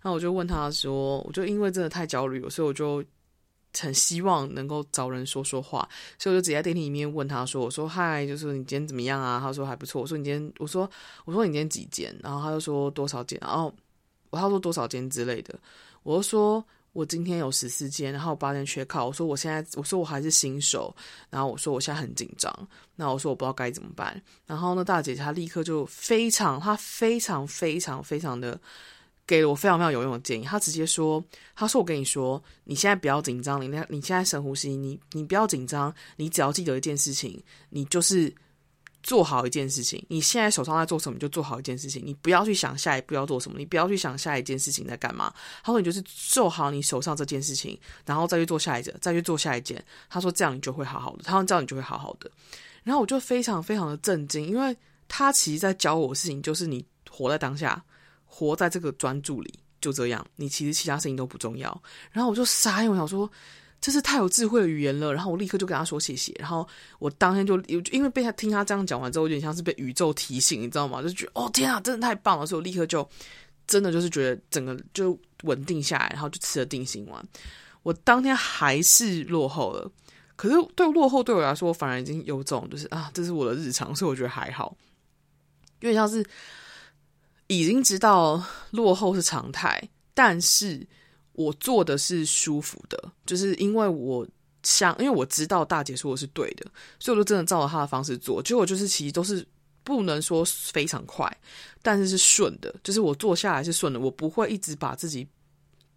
[0.00, 3.04] 然后我就问她说，我就因为真的太焦虑了，所以我就。
[3.80, 5.86] 很希望能够找人说说话，
[6.18, 10.00] 所以我就直接在电梯里面问他说：“我说嗨，就是你今天怎么样啊？”他说还不错。
[10.00, 10.90] 我说你今天，我说
[11.26, 12.12] 我说你今天几间？
[12.20, 13.38] 然后他就说多少间？
[13.40, 13.72] 然后
[14.30, 15.56] 我他说多少间之类的。
[16.02, 16.64] 我就说
[16.98, 19.06] 我今天有十四间，然后八间缺考。
[19.06, 20.94] 我说我现在我说我还是新手，
[21.30, 22.52] 然后我说我现在很紧张。
[22.96, 24.20] 那我说我不知道该怎么办。
[24.46, 28.60] 然后那大姐她立刻就非常，她非常非常非常的。
[29.28, 31.22] 给了我非常非常有用的建议，他直接说
[31.54, 38.34] ：“他说我跟你说，你现在不要紧张，你那你现在深呼吸，你你不要紧张，你只要记得一件事情，你就是
[39.02, 40.04] 做好一件事情。
[40.08, 45.32] 你现在手上在做什么，就做好一件事情，你不要去想下一步要做什么，你不要去想下一件事情在干嘛。
[45.62, 49.82] 他说你就是做好你手上这件事情，然后再去做下一件，再去做下一件。
[50.08, 52.30] 他说这样你就会好好的，他说这样你就会好好的。
[52.82, 54.76] 然后我就非常非常的震惊，因为
[55.08, 57.82] 他其实在教我的事情就是你活在当下。”
[58.30, 61.82] 活在这个专注里，就这样，你其实其他事情都不重要。
[62.12, 63.28] 然后我就傻眼，我想说，
[63.80, 65.12] 这是太有智慧的语言了。
[65.12, 66.34] 然后我立刻就跟他说谢谢。
[66.38, 66.66] 然后
[66.98, 67.58] 我当天就
[67.90, 71.02] 因为被他听他这样讲完之后，有点像是被宇宙提醒，你知道吗？
[71.02, 72.46] 就觉得哦天啊，真的太棒了！
[72.46, 73.08] 所以我立刻就
[73.66, 77.22] 真的就是觉得整个就稳定下来，然后就吃了定心丸。
[77.82, 79.90] 我当天还是落后了，
[80.36, 84.76] 可是对落后对我来说，我反而已经有种就是啊，这是我的日常，所以我觉得还好，
[85.80, 86.24] 有点像是。
[87.50, 90.86] 已经知道落后是常态，但是
[91.38, 94.26] 我做的是舒服的，就是因为我
[94.64, 96.66] 想，因为我知道大姐说的是对的，
[96.98, 98.42] 所以我就真的照着她的方式做。
[98.42, 99.46] 结果就是其实都是
[99.84, 101.24] 不能说非常快，
[101.80, 105.24] 但是是顺的，就是我做下来是顺的，我不会一直把自己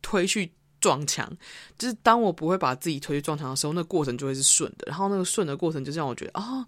[0.04, 1.28] 推去撞墙。
[1.76, 4.86] 就是当我不会把自己推去撞墙的时候，那过程就会是顺的。
[4.86, 6.66] 然后那个顺的过程就让我觉得啊、哦，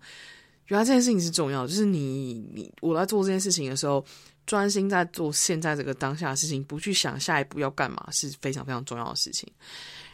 [0.66, 4.04] 原来这件事情是重要的，就是你你我来做这件事情的时候。
[4.45, 9.51] 专心在做现在这个当下的事情，不去想下一步要干嘛，是非常非常重要的事情。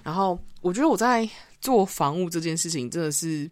[0.04, 3.50] 然后，我觉得我在做房屋这件事情，真的是，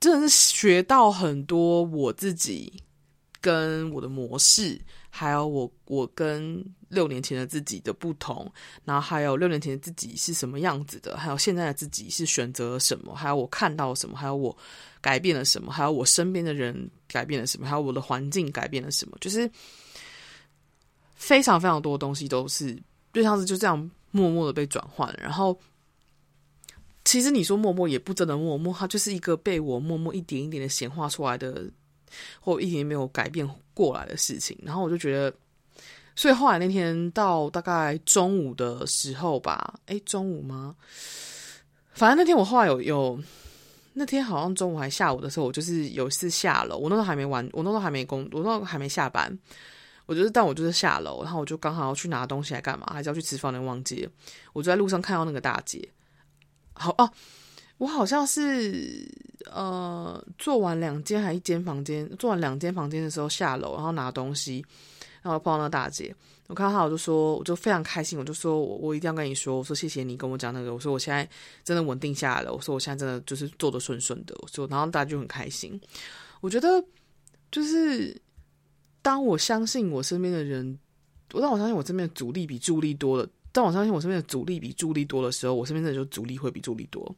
[0.00, 2.72] 真的是学到很多我自己
[3.40, 4.80] 跟我的模式，
[5.14, 8.50] 还有我我跟六年前的自己的不同，
[8.82, 14.56] 然后还有六年前的自己是什么样子的，还有现在的自己是选择了什么，还有我看到了什么，还有我
[15.02, 19.48] 改变了什么，还有我身边的人改变了什么，还有我的环境改变了什么，就是
[21.14, 22.74] 非常非常多的东西都是
[23.12, 25.14] 就像是就这样默默的被转换。
[25.20, 25.54] 然后，
[27.04, 31.70] 其实你说默默也不真的默默，它就是一个被我默默一点一点的显化出来的。
[32.40, 35.34] 或一点没有改变过来的事情，然后我就觉得，
[36.14, 40.74] 所以后来那天到大概中午的时候吧，诶，中午吗？
[41.94, 43.22] 反正那天我后来有有，
[43.92, 49.38] 那天好像中午还下午的时候，我就是有一次下楼，我那时候还没完，我那时候还没工，我那时候还没下班，
[50.06, 54.10] 我就是，但我就是下楼，然后我就刚好要去拿东西来干嘛，还是要去吃饭，那忘记了。
[54.52, 55.86] 我就在路上看到那个大姐，
[56.72, 57.10] 好哦，
[57.82, 59.04] 我好像是
[59.50, 64.64] 呃做完两间还一间房间，做完两间房间的时候下楼，然后拿东西，
[65.20, 66.14] 然后碰到那个大姐，
[66.46, 71.28] 我看到她，我就说，我就非常开心，我就说我我一定要跟你说，我说谢谢你跟我讲那个，我说我现在
[71.64, 75.80] 真的稳定下来了，我说我现在真的就是做的顺顺的，我说然后大家就很开心，
[76.40, 76.84] 我觉得
[77.50, 78.16] 就是。
[79.04, 80.78] 当我相信我身边的人，
[81.32, 83.28] 我当我相信我身边的阻力比助力多了。
[83.52, 87.14] 当我相信我身边的阻力比助力多的时候，我身边的人就阻力会比助力多。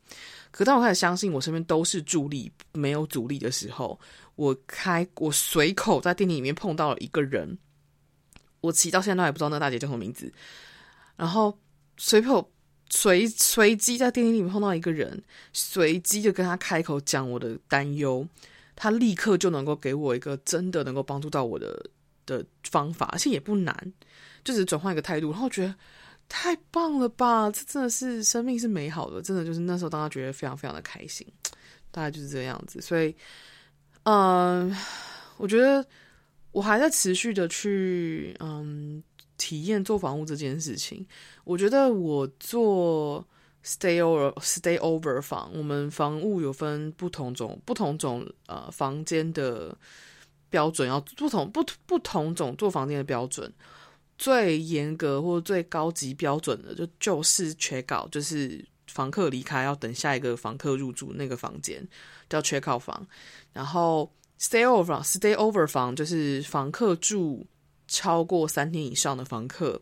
[0.51, 3.99] 可当我开始相信我身边都是助力，没有阻力的时候，
[4.35, 7.57] 我开我随口在电梯里面碰到了一个人，
[8.61, 10.32] 我骑到现在都还不知道那大姐叫什么名字。
[11.16, 11.57] 然后
[11.97, 12.51] 随口
[12.91, 15.22] 随随机在电梯里面碰到一个人，
[15.53, 18.26] 随机就跟他开口讲我的担忧。
[18.76, 21.80] 他立刻就能够给我一个真的能够帮助到我的
[22.26, 23.93] 的方法，而且也不难，
[24.43, 25.74] 就是转换一个态度，然后觉得
[26.29, 27.51] 太棒了吧！
[27.51, 31.27] 这真的是生命是美好的，真的就是那时候当他觉得非常非常的开心，
[31.91, 32.81] 大概就是这样子。
[32.81, 33.14] 所以，
[34.05, 34.75] 嗯，
[35.37, 35.87] 我觉得
[36.53, 39.03] 我还在持续的去嗯
[39.37, 41.07] 体验做房屋这件事情。
[41.45, 43.27] 我觉得我做。
[43.66, 49.75] Stay over, stay over 房，我们房屋有分不同种、不同种呃房间的
[50.51, 53.51] 标准，要不同不不同种做房间的标准。
[54.17, 61.87] 最严格或最高级标准的，就就是缺稿就是房客离开要等下一个房客入住那个房间
[62.29, 63.07] 叫 check out 房。
[63.53, 67.47] 然后 stay over 房，stay over 房就是房客住
[67.89, 69.81] 超过三天以上的房客，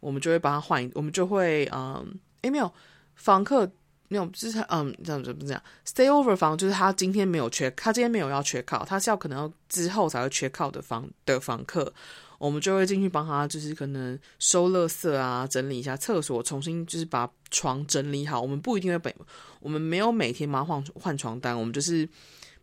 [0.00, 2.72] 我们就会帮他换，我们就会嗯，诶没有。
[3.14, 3.70] 房客
[4.08, 5.62] 没有，就是嗯，这样子不是这样。
[5.86, 11.92] Stay over 房就是他今天没有缺他今天没有要 check out，他是要可能要之后才会 check out 的房的房客，
[12.38, 18.40] 我们就会进去帮他，就是可能收垃圾啊，整理一下厕所，重新就是把床整理好。
[18.40, 19.16] 我们不一定会每，
[19.60, 22.08] 我们没有每天帮他换换床单，我们就是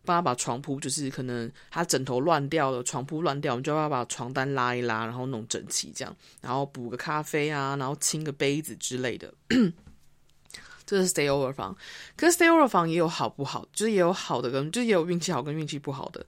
[0.04, 9.32] 帮他把床铺，就是可能他枕头乱掉了，床铺乱掉，我们就要把床单拉一拉，然后弄整齐这样，然后补个咖啡啊，然后清个杯子之类的。
[10.84, 11.74] 这是 stay over 房，
[12.16, 16.26] 可是 stay over 房也有好不好，就是也有好的跟，就也有运气好跟运气不好的。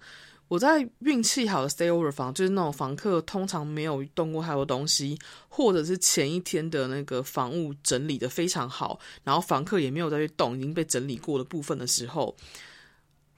[0.55, 12.33] 我在运气好的 stay over 房，就是那种房客通常没有动过太多东西，或者是前一天的那个房屋整理的非常好，然后房客也没有再去动已经被整理过的部分的时候，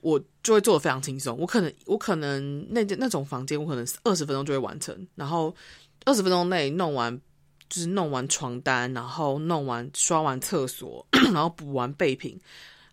[0.02, 1.38] 我就会做的非常轻松。
[1.38, 5.56] 我可能我可能那那种房间，我可能二十分钟就会完成，然后
[6.04, 7.18] 二十分钟内弄完。
[7.68, 12.40] 就是弄完床单，然后弄完刷完厕所， 然后补完备品，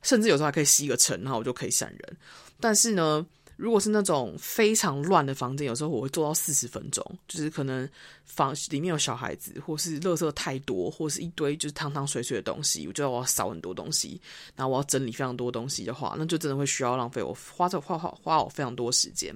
[0.01, 2.17] 甚至有时候还可以吸个尘，然后我就可以闪人。
[2.59, 3.23] 但是呢，
[3.55, 7.87] 如果是那种非常乱的房间，有时候我会做到四十分钟，就是可能
[8.25, 14.19] 房里面有小孩子，或是垃圾太多，或是一堆就是汤汤水水的东西，我觉得我要扫很多东西，
[14.55, 19.33] 然后我要整理非常多东西的话，那就真的会需要浪费我花这花花花我非常多时间。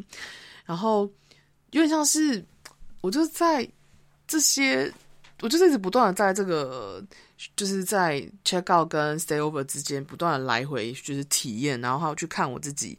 [0.66, 1.02] 然后
[1.72, 2.44] 有点像是
[3.02, 3.70] 我就在
[4.28, 4.94] 这些。
[5.44, 7.00] 我就一直不断的在这个，
[7.56, 12.98] 就是在 check out 跟 stay over 之间不断的来回，就是体验，然后还有去看我自己，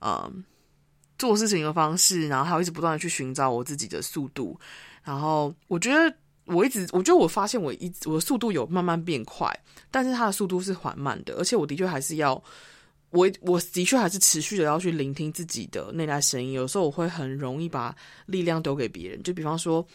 [0.00, 0.42] 嗯，
[1.26, 4.58] 做事情的方式，然后还有一直不断的去寻找我自己的速度。
[5.02, 6.14] 然后我觉得
[6.44, 9.50] 我一直，我觉得我发现我一我的速度有慢慢变快，
[9.90, 12.34] 但是它的速度是缓慢的，而且我的确还是要，
[13.10, 16.52] 我我的确还是持续的要去聆听自己的内在声音。
[16.52, 17.94] 有时候我会很容易把
[18.26, 19.86] 力量丢给别人，就比方说，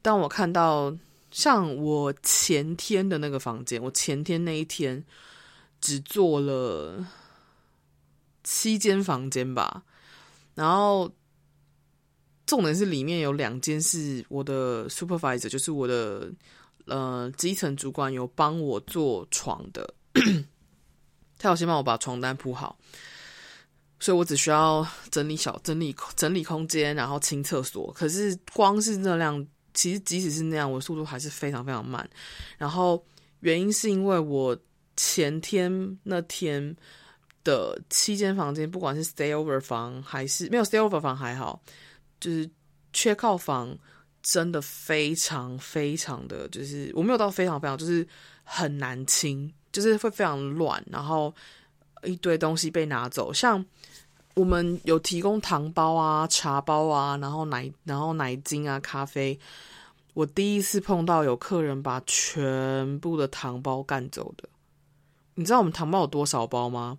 [0.00, 0.96] 当我看到。
[1.30, 5.04] 像我前天的那个房间，我前天那一天
[5.78, 7.06] 只做了
[8.42, 9.82] 七间房间吧，
[10.58, 11.08] 然后
[12.44, 16.28] 重点是里面有两间是我的 supervisor，就是我的
[16.86, 19.94] 呃基层主管有帮我做床的，
[21.38, 22.76] 他有先帮我把床单铺好，
[24.00, 27.92] 所以我只需要整理小整理整理空间，然后清厕所。
[27.92, 29.46] 可是光是热量。
[29.74, 32.08] 其实即使是那样，我速度还是非常非常慢。
[32.56, 33.00] 然后
[33.40, 34.58] 原因是因为我
[34.96, 36.74] 前天那天
[37.48, 41.60] 的七间房间，不管是 stay over 房还是没有 stay over 房还好，
[42.20, 42.48] 就是
[42.92, 43.74] 缺靠房
[44.22, 48.06] 真的非常非常的，就是我没有到非常非常，就是
[48.44, 51.34] 很难清，就是会非常乱，然后
[52.02, 53.64] 一堆东西被拿走，像。
[54.34, 59.36] 我们有提供糖包啊、茶包啊，然后奶、然后奶精啊、咖啡。
[60.14, 64.48] 我第一次碰到有客人把全部的糖包干走的。
[65.34, 66.96] 你知道我们糖包有多少包吗？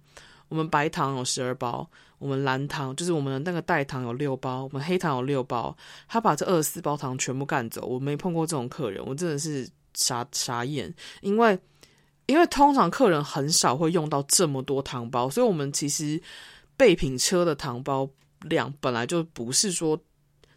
[0.50, 5.76] 我们白糖有十二包，我们蓝糖就是我们的那个代糖有六包，我们黑糖有六包，
[6.08, 7.86] 他把这二十四包糖全部干走。
[7.86, 11.58] 我没碰过这种客人，我真的是傻傻眼，因为
[12.26, 16.22] 因为通常客人很少会用到这么多糖包，所以我们其实
[16.76, 18.10] 备品车的糖包
[18.42, 19.98] 量本来就不是说。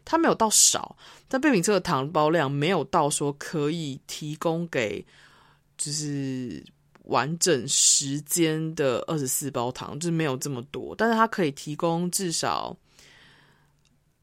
[0.04, 0.96] 它没有到少，
[1.28, 5.06] 但备品车的糖包量没有到说可以提供给
[5.78, 6.60] 就是
[7.12, 10.94] 完整时间的二十四包糖，就是没有这么多。
[10.96, 12.76] 但是它可以提供至少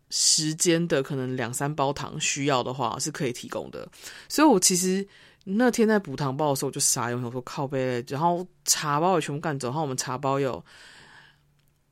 [0.09, 3.87] 时间的可能两三包糖，需要的话是可以提供的。
[4.27, 5.07] 所以我其实
[5.43, 10.63] 那天在补糖包的时候，我就傻眼，我说靠背，然后茶包也全部干走，然后我们茶包有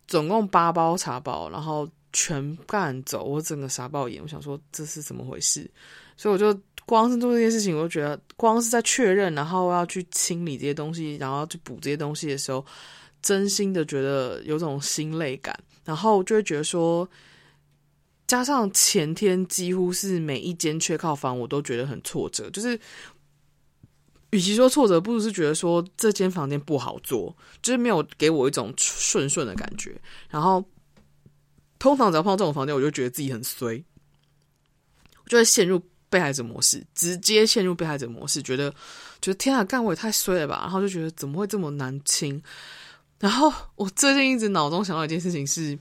[0.07, 1.87] 总共八包茶包，然后。
[2.13, 4.23] 全干走，我整个傻爆眼。
[4.23, 5.69] 我想说这是怎么回事，
[6.17, 12.65] 所以我就光是做这件事情，我就觉得光是在确认，然后要去清理这些东西，然后去补这些东西的时候，
[13.21, 15.57] 真心的觉得有种心累感。
[15.85, 17.07] 然后就会觉得说，
[18.25, 22.49] 加上前天几乎是每一间缺靠房，我都觉得很挫折。
[22.49, 22.77] 就是
[24.31, 29.95] 与其说挫折，不如是觉得说这间房间不好做，就是没有给我一种顺顺的感觉。
[30.29, 30.63] 然后。
[31.79, 33.85] 通常只要碰到这种房间，我就觉得自己很衰，
[35.23, 35.79] 我就会陷入
[36.09, 38.69] 被害者模式，直接陷入被害者模式，觉得
[39.21, 42.41] 觉得天啊，干我也太衰了吧，然后就觉得怎么会这么难听？
[43.19, 45.77] 然后我最近一直脑中想到一件事情是，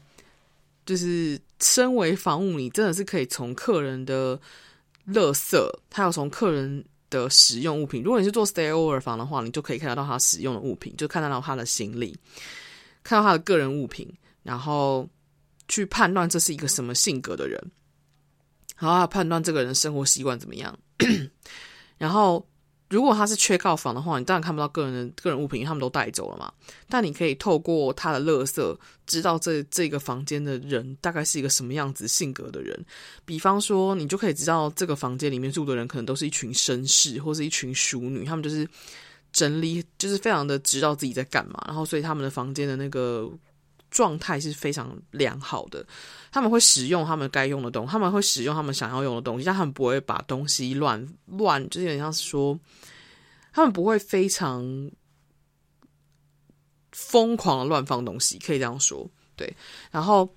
[0.85, 4.39] 就是身为房务，你真的是可以从客人的
[5.09, 5.57] 垃圾，
[5.93, 12.17] 还有从客人的使用物品，如果你是做 stay over 房的话，你就可以看得到他使用的物品，就看得到他的行李，
[13.03, 14.13] 看到他的个人物品，
[14.43, 15.09] 然后。
[15.69, 17.61] 去判断这是一个什么性格的人，
[18.79, 20.79] 然后判断这个人生活习惯怎么样。
[21.99, 22.47] 然后，
[22.89, 26.53] 如果他是缺靠房的话，你当然看不到个人的个人物品，他们都带走了嘛。
[26.89, 32.79] 但你可以透过他的垃圾，知道这这个房间的人大概是一个什么样子性格的人。
[33.25, 38.69] 比方说，你就可以知道这个房间里面住的人可能都是一群绅士，或是一群淑女，他们就是
[39.33, 41.63] 整理，就是非常的知道自己在干嘛。
[41.67, 43.31] 然后，所以他们的房间的那个。
[43.91, 45.87] 状态是非常良好的，
[46.31, 52.59] 他们会使用他们该用的东西，他们会使用他们想要用的东西，但他们不会把东西乱乱，就是有点像是说，
[53.53, 54.91] 他们不会非常
[56.93, 59.57] 疯狂的乱放东西，可以这样说，对，
[59.91, 60.29] 然后。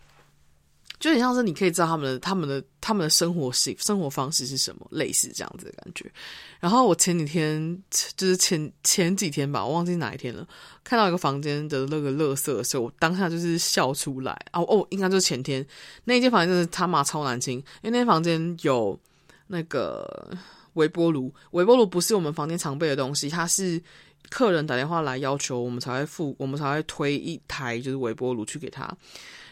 [1.00, 6.12] 就很像是你可以知道他们的、他们的、他们的生活习、生活方式是什么，类似这样子的感觉。
[6.60, 7.82] 然后我前几天，
[8.18, 10.46] 就是前前几天吧，我忘记哪一天了，
[10.84, 14.38] 看到一个房间的那个垃圾的时候，我当下就是笑出来。
[14.52, 15.66] 哦哦，应该就是前天
[16.04, 19.00] 那一间房间，真的他妈超难清，因为那间房间有
[19.48, 20.30] 那个
[20.74, 23.82] 微波炉，微波炉不是我们房间常备的东西，它是
[24.30, 28.94] 客人打电话来要求，我们才会付，我们才会推一台就是微波炉去给他，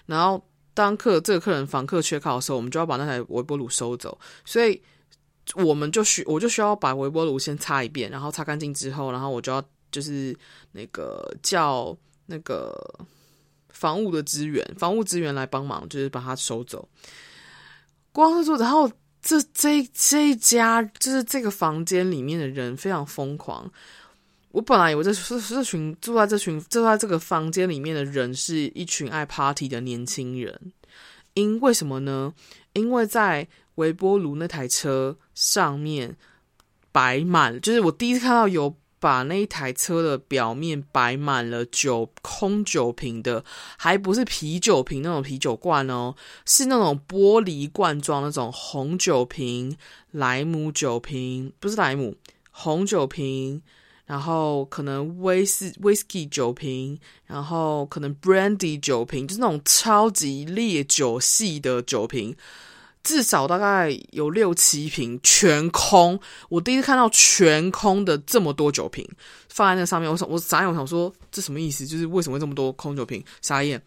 [0.05, 0.43] 然后。
[0.77, 4.15] 当客这个客人房客缺靠的时候，我们就要把那台微波炉收走，
[4.45, 4.79] 所以
[5.55, 9.59] 我们就需我就需要把微波炉先擦一遍，然后擦干净之后，然后我就要
[9.91, 10.37] 就是
[10.73, 11.97] 那个叫
[12.27, 12.77] 那个
[13.69, 16.87] 房务的资源，房务资源来帮忙，就是把它收走。
[18.11, 18.87] 光是说，然后
[19.19, 23.67] 这这这一家就是这个房间里面的人非常疯狂。
[24.51, 30.73] 我本来以为这是这群住在这群住在这个房间里面的人是一群爱 party 的年轻人，
[31.33, 32.33] 因为什么呢？
[32.73, 36.15] 因为在微波炉那台车上面
[36.91, 43.43] 摆满，就是我第一次看到有把那一台车的表面摆满了酒空酒瓶的，
[43.77, 49.77] 还不是啤酒瓶那种啤酒罐哦，是那种玻璃罐装那种红酒瓶、
[50.11, 52.15] 莱姆酒瓶，不是莱姆
[52.49, 53.61] 红酒瓶。
[54.07, 62.33] 然后可能威士威士忌酒瓶，然后可能 brandy 酒瓶，就是那种超级烈酒系的酒瓶，
[63.03, 66.17] 至少大概有六七瓶全空。
[66.47, 69.05] 我第一次看到全空的这么多酒瓶
[69.49, 71.85] 放在那上面，我想我傻眼，我想说这什么意思？
[71.85, 73.21] 就是为什么会这么多空酒瓶？
[73.41, 73.81] 傻眼。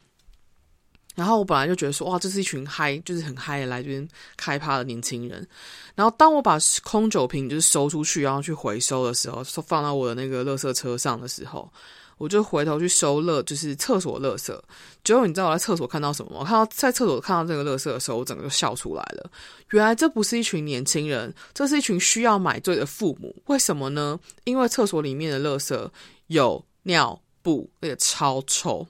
[1.16, 5.46] 然后我本来就觉得说，哇，这是一群嗨，就是很嗨的来这边开趴的年轻人。
[5.94, 11.70] 然后当我把空酒瓶就是收出去，然后去回收的时候，说放到我的那个垃圾车上的时候，
[12.16, 14.56] 我就回头去收垃，就是厕所垃圾。
[15.02, 16.38] 结果你知道我在厕所看到什么吗？
[16.40, 19.30] 我看到在厕所看到这个垃圾的时候，我整个就笑出来了。
[19.70, 23.34] 原来这不是一群年轻人，这是一群需要买醉的父母。
[23.46, 24.18] 为什么呢？
[24.44, 25.90] 因为厕所里面的垃圾
[26.28, 27.20] 有尿。
[27.42, 28.86] 布，那个超臭。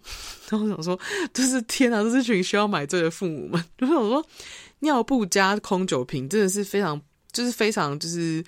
[0.49, 0.99] 然后我想说，
[1.33, 3.65] 就是天啊，这是群需要买醉的父母们。
[3.79, 4.27] 就是我说，
[4.81, 7.01] 尿布加空酒瓶真的是非常，
[7.33, 8.45] 就是非常，就是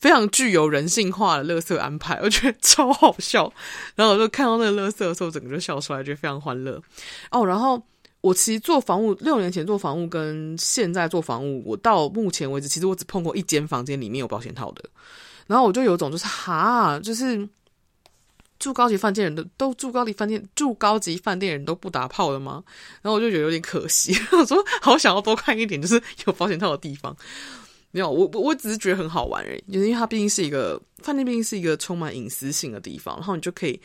[0.00, 3.52] 非常具有人性化的垃圾安排，我觉得超好笑。
[3.94, 6.82] 然后我就看到那个垃圾的时候，整个就笑出来，觉得非常欢乐。
[7.30, 7.80] 哦，然后
[8.20, 14.84] 我其实做房屋，六年前做房屋跟现在做房屋，我到目前为止，其实我只碰过一间房间里面有保险套的。
[15.46, 17.48] 然后我就有种就是哈，就是。
[18.64, 22.64] 住高级饭店人都都住高级饭店，住高级饭店人都不打炮的吗？
[23.02, 27.14] 然后我就觉得有点可惜，我说好想要多看一点，就是有保险套的地方。
[27.90, 33.78] 没有，我我只是觉得很好玩而已，就是因为它毕竟是一个饭店，毕竟是一个充满隐私性的地方，然后你就可以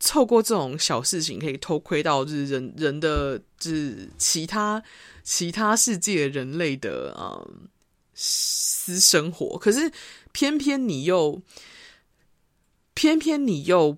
[0.00, 4.82] 透过这种小事情，可以偷窥到就是人人的，就是其他
[5.22, 7.68] 其他世界人类的嗯
[8.12, 9.56] 私生活。
[9.56, 9.92] 可是
[10.32, 11.40] 偏偏你又
[12.92, 13.96] 偏偏你又。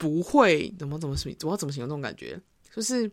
[0.00, 2.40] 不会怎么怎么怎么我要怎么形容这种感觉？
[2.74, 3.10] 就是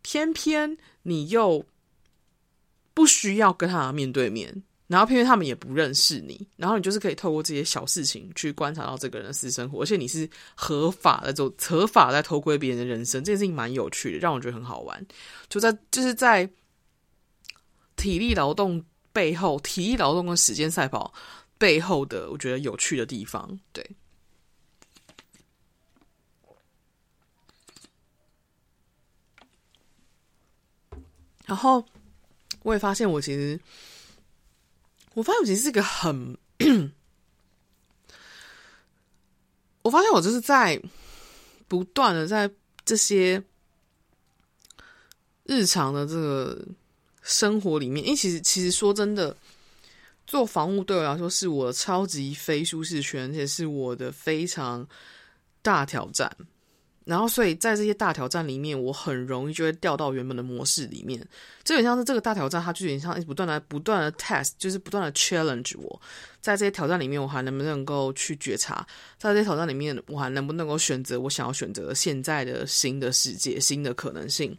[0.00, 1.62] 偏偏你又
[2.94, 15.06] 不需要跟他面对面，然后偏偏他们也不认识你，然后你就是可以透过这些小事情去观察到这个人的私生活，而且你是合法的，就合法在偷窥别人的人生，这件事情蛮有趣的，让我觉得很好玩。
[15.50, 16.48] 就在就是在
[17.96, 18.82] 体力劳动
[19.12, 21.12] 背后，体力劳动跟时间赛跑
[21.58, 23.84] 背后的，我觉得有趣的地方，对。
[31.48, 31.82] 然后
[32.62, 33.58] 我也发现，我其实，
[35.14, 36.36] 我发现我其实是个很，
[39.80, 40.78] 我发现我就是在
[41.66, 42.50] 不断的在
[42.84, 43.42] 这些
[45.44, 46.68] 日常的这个
[47.22, 49.34] 生活里面，因为其实其实说真的，
[50.26, 54.86] 做房务对我来说是我的超级非舒适圈，而且是我的非常
[55.62, 56.30] 大挑战。
[57.08, 61.18] 然后，所以在这些大挑战里面，我很容易就会掉到原本的模式里面。
[61.64, 66.02] 这有点像是这个大挑战，它就有点像不断的、不断的 test，就是不断的 challenge 我。
[66.42, 68.86] 在这些挑战里面，我还能不能够去觉察？
[69.16, 74.54] 在这些挑战里面，我还能不能够选择我想要选择现在的新的世界、新的可能性？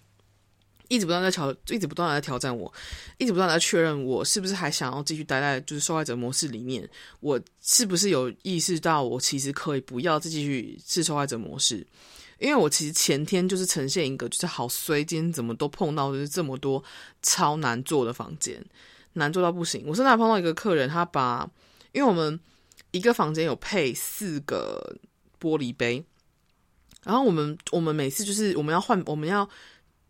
[0.88, 2.74] 一直不断在挑，一直不断的在挑战我，
[3.20, 6.90] 一直不断的在确认我是不是还想要继续待在就是受害者模式里面？
[7.20, 11.86] 我是不是有意识到我其实可以不要再继续是受害者模式？
[12.40, 16.82] 因为我其实前天就是呈现一个，就是好衰，今天怎么都碰到就是这么多
[17.22, 18.64] 超难做的房间，
[19.14, 19.84] 难做到不行。
[19.86, 21.50] 我甚至还碰到一个客人，他把，
[21.92, 22.40] 因为我们
[22.92, 24.96] 一个房间有配四个
[25.40, 26.04] 玻璃杯，
[27.04, 29.48] 然后我们我们每次就是我们要换，我们要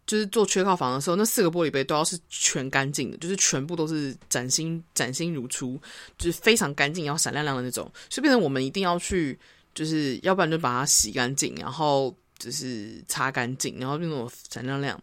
[0.05, 5.81] 就是做缺靠房的时候，那四个玻璃杯都要是全干净的，就是全部都是崭新崭新如初，
[6.17, 9.37] 就是非常干净，要闪亮亮的那种，所以变成我们一定要去。
[9.73, 14.97] 就是要不然就把它洗干净，然后就是擦干净，然后那种闪亮亮；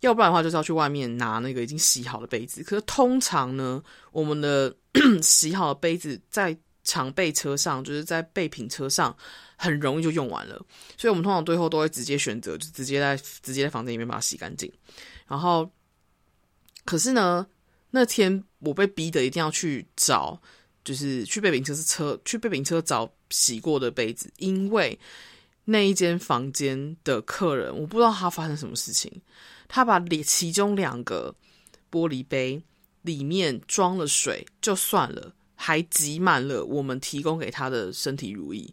[0.00, 2.62] 要不然的话就是要去外面拿那个已经洗好的杯子。
[2.62, 3.82] 可是通常呢，
[4.12, 4.74] 我们的
[5.22, 9.16] 洗好的杯子在常备车上，就是在备品车上，
[9.56, 10.54] 很容易就用完了。
[10.96, 14.72] 所以我们通常最后都会直接选择，就直接在直接在房间里面把它洗干净。
[15.26, 15.70] 然后，
[16.84, 17.46] 可是呢，
[17.90, 20.40] 那天我被逼的一定要去找。
[20.84, 24.98] 就是去备品车是车去备品车找洗过的杯子，因为
[25.64, 29.10] 那一间房间的客人，我不知道他发生什么事情，
[29.68, 31.34] 他把里其中两个
[31.90, 32.62] 玻璃杯
[33.02, 38.68] 里面装了水就算了，还挤满了我们提供给他的身体乳液。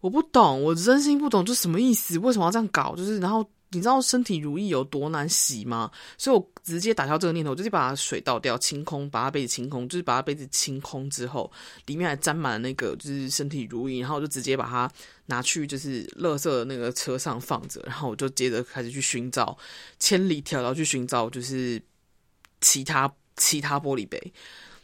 [0.00, 2.18] 我不懂，我真心不懂，这什么意思？
[2.18, 2.96] 为什么要这样搞？
[2.96, 3.48] 就是然后。
[3.72, 5.90] 你知道身体乳液有多难洗吗？
[6.18, 11.50] 所以我直接打消这个念头，就是把它水倒掉，清空，把它杯子清空，就是把它杯子清空之后，
[11.86, 14.90] 里面还沾满了那个就是身体乳液，然后我就直接把它
[15.26, 19.56] 拿去就是垃圾的那个车上放着，然后我就接着开始去寻找，
[19.98, 21.82] 千里迢迢去寻找就是
[22.60, 24.20] 其他 其他玻璃杯，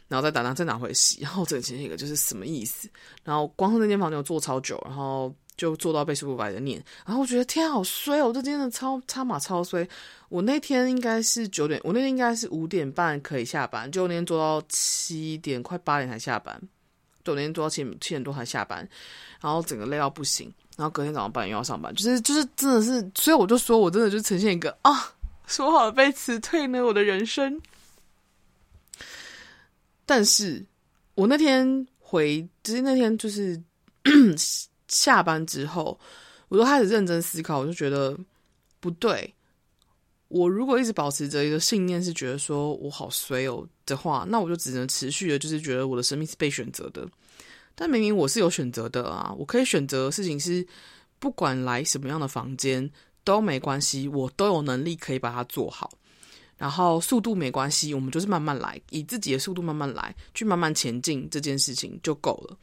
[0.07, 2.89] 然后再打拿再拿回洗，然后这个其实一个就是什么意思？
[3.23, 5.33] 然后光是那间房间我坐超久，然后。
[5.59, 9.85] 就做到被师傅白的念，然后我觉得天好衰哦，我这真的超差马超衰。
[10.29, 16.57] 我那天应该是九点，我那天应该是五点半可以下班，就那天做到七点快八点才下班，
[17.25, 18.87] 就那天做到七点七点多才下班，
[19.41, 25.11] 然后整个累到不行，然后隔天早上八点又要上班，就是就是真的是，所以我就说我真的就呈现一个啊，
[25.45, 27.61] 说好被辞退呢，我的人生。
[30.05, 30.65] 但是
[31.15, 33.61] 我那天回，就是那天就是。
[34.89, 35.97] 下班之后，
[36.49, 38.17] 我都开始认真思考，我就觉得
[38.81, 39.33] 不对。
[40.27, 47.07] 我如果一直保持着一个信念，是觉得说我好衰哦的话，那我就只能持续的，就是觉得我的生命是被选择的。
[47.73, 50.63] 但明明我是有选择的啊，我可以选择的事情是，
[51.17, 52.87] 不管来什么样的房间
[53.23, 55.89] 都没关系，我都有能力可以把它做好。
[56.57, 62.57] 然后速度没关系，我们就是慢慢来，以自己的速度慢慢来，去慢慢前进，这件事情就够了。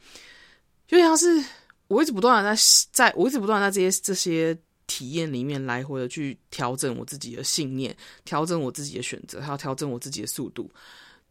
[0.87, 1.43] 就像是
[1.87, 2.61] 我一直不断的在
[2.91, 4.57] 在，我一直不断在这些这些
[4.87, 10.69] 体验里面来回的去调整我自己的信念，调整我自己的选择，还要调整我自己的速度。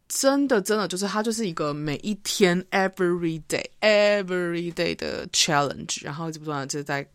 [0.07, 7.07] 真的，真的就是它就是一个每一天 every day every day 的 challenge，然后一直不断的就在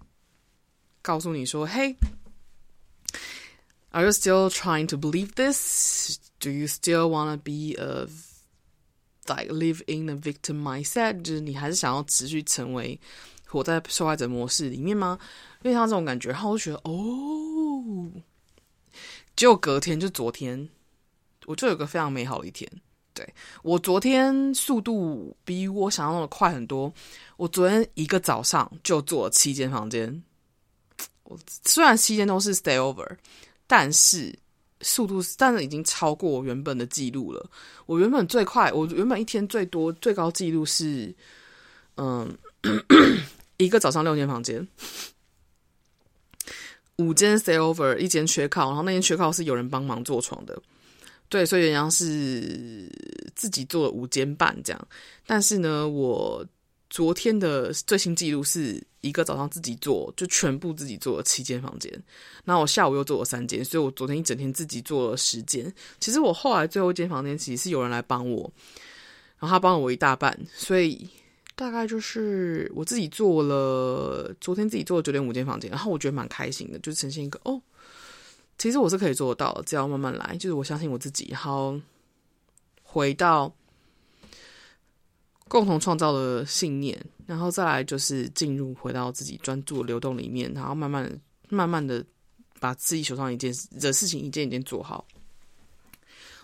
[1.00, 1.96] 告诉你说，嘿。
[3.94, 6.18] Are you still trying to believe this?
[6.40, 8.06] Do you still want to be a
[9.26, 11.20] like live in a victim mindset？
[11.20, 12.98] 就是你还是想要持续成为
[13.52, 15.18] 活在受害者模式里面吗？
[15.62, 18.10] 因为像这种感觉，然后我就觉得哦，
[19.36, 20.68] 结果隔天就昨天，
[21.46, 22.68] 我就有个非常美好的一天。
[23.14, 26.92] 对，我昨天速度比我想象的快很多。
[27.36, 30.22] 我昨天一个早上就做了七间房间，
[31.24, 33.16] 我虽然七间都是 stay over。
[33.64, 34.38] 但是
[34.82, 37.50] 速度，但是已经超过我原本的记录了。
[37.86, 41.14] 我原本最快，我原本一天最多最高记录是，
[41.96, 42.30] 嗯，
[43.64, 44.66] 一个早上六间房间，
[46.96, 50.60] 五间 stay over，一间缺靠，然后那间缺靠是有人帮忙坐床的，
[51.28, 52.90] 对，所以原来是
[53.34, 54.88] 自己做了五间半这样。
[55.26, 56.46] 但是呢，我。
[56.94, 61.90] 昨天的最新记录是一个早上自己做，就全部自己做了七间房间。
[62.44, 65.72] 那我下午又做了三间，所以我昨天一整天自己做了十间。
[66.00, 68.42] 其实我后来最后一间房间其实是有人来帮我，
[69.38, 71.08] 然后他帮了我一大半，所以
[71.54, 77.60] 大概就是我自己做了，昨天自己做了九点五间房间，然后我觉得蛮开心的，就呈现一个哦，
[78.58, 81.80] 其实我是可以做到，只要慢慢来，就是我相信我自己，然后
[82.82, 83.54] 回到。
[85.48, 92.02] 共同创造的信念，然后再来就是进入回到自己专注流动里面，然后慢慢慢慢的
[92.58, 95.06] 把自己手上一件的事情一件一件做好。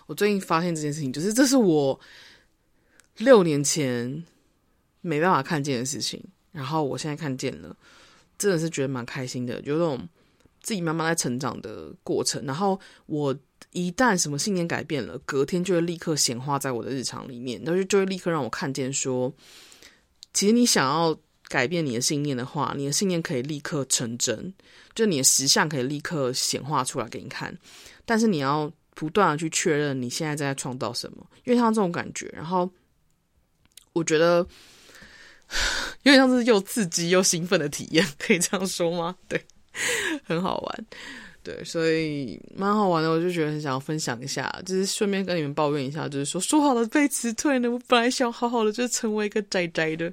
[0.05, 1.99] 我最近发现这件事情，就是这是我
[3.17, 4.23] 六年前
[5.01, 7.75] 没办法看见的事情，然后我现在看见了，
[8.37, 10.07] 真的是觉得蛮开心的，有种
[10.61, 12.45] 自己慢慢在成长的过程。
[12.45, 13.37] 然后我。
[13.71, 19.31] 一旦什么信念改变了，隔天就会立刻显化在我的日常里面，然后就会立刻让我看见说，
[20.33, 21.15] 其实你想要
[21.49, 24.51] 改变你的信念的话，你的信念可以立刻成真，
[24.95, 27.55] 就你的实相可以立刻显化出来给你看。
[28.05, 32.67] 但是你要不断的去确认你现在正在创造什么，因为像这种感觉，然后
[33.93, 34.47] 我觉得
[36.03, 39.15] 有点像是又刺激又兴奋的体验，可以这样说吗？
[39.27, 39.41] 对，
[40.23, 40.85] 很好玩。
[41.41, 50.11] 对，所以蛮好玩的，我就觉得很想要分享一下，就是顺便跟你们抱怨一下，就是说说好了被辞退呢，我本来想好好的就成为一个宅宅的，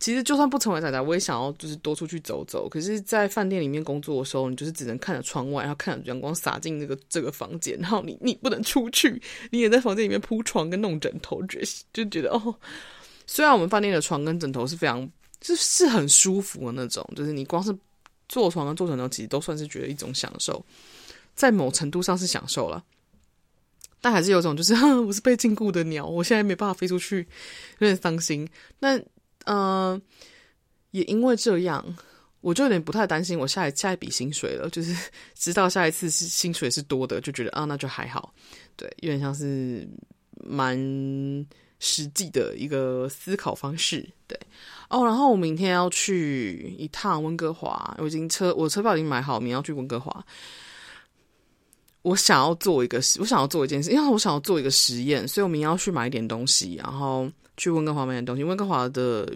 [0.00, 2.68] 其实就算不成为宅宅，我也想要就是多出去走走。
[2.68, 9.20] 可是，在饭店里面工作的时候，你就是只能看着窗外，然后看着阳光洒进这个这个房间，然后你你不能出去，
[9.50, 11.62] 你也在房间里面铺床跟弄枕头，觉
[11.92, 12.54] 就觉得哦，
[13.26, 15.08] 虽然我们饭店的床跟枕头是非常
[15.40, 17.76] 就是很舒服的那种，就是你光是。
[18.26, 20.64] 坐床跟坐枕头其实都算是觉得一种享受，
[21.36, 22.82] 在某程度上是享受了，
[24.00, 27.18] 但还是有种就是 我是被禁锢的鸟，我现在没办法飞出去，
[27.80, 28.48] 有点伤心。
[28.78, 29.02] 那嗯、
[29.44, 30.02] 呃，
[30.92, 31.84] 也因为这样，
[32.40, 34.96] 我就有点不太担心我下一下一笔薪水了，就是
[35.34, 38.34] 知道下一次是薪水是多的，就觉得啊那就还好，
[38.74, 39.86] 对，有点像是
[40.42, 40.74] 蛮。
[41.86, 44.38] 实际的一个思考方式，对
[44.88, 45.04] 哦。
[45.04, 50.24] 然后我明天要去一趟温哥华，我已经车我车票已经买好，明天要去温哥华。
[52.00, 58.42] 我想要做一个，我想要做一件事，因为我想要做一个实验，所以我明天要去买一点东西，然后去温哥华买点东西。
[58.42, 59.30] 温哥华的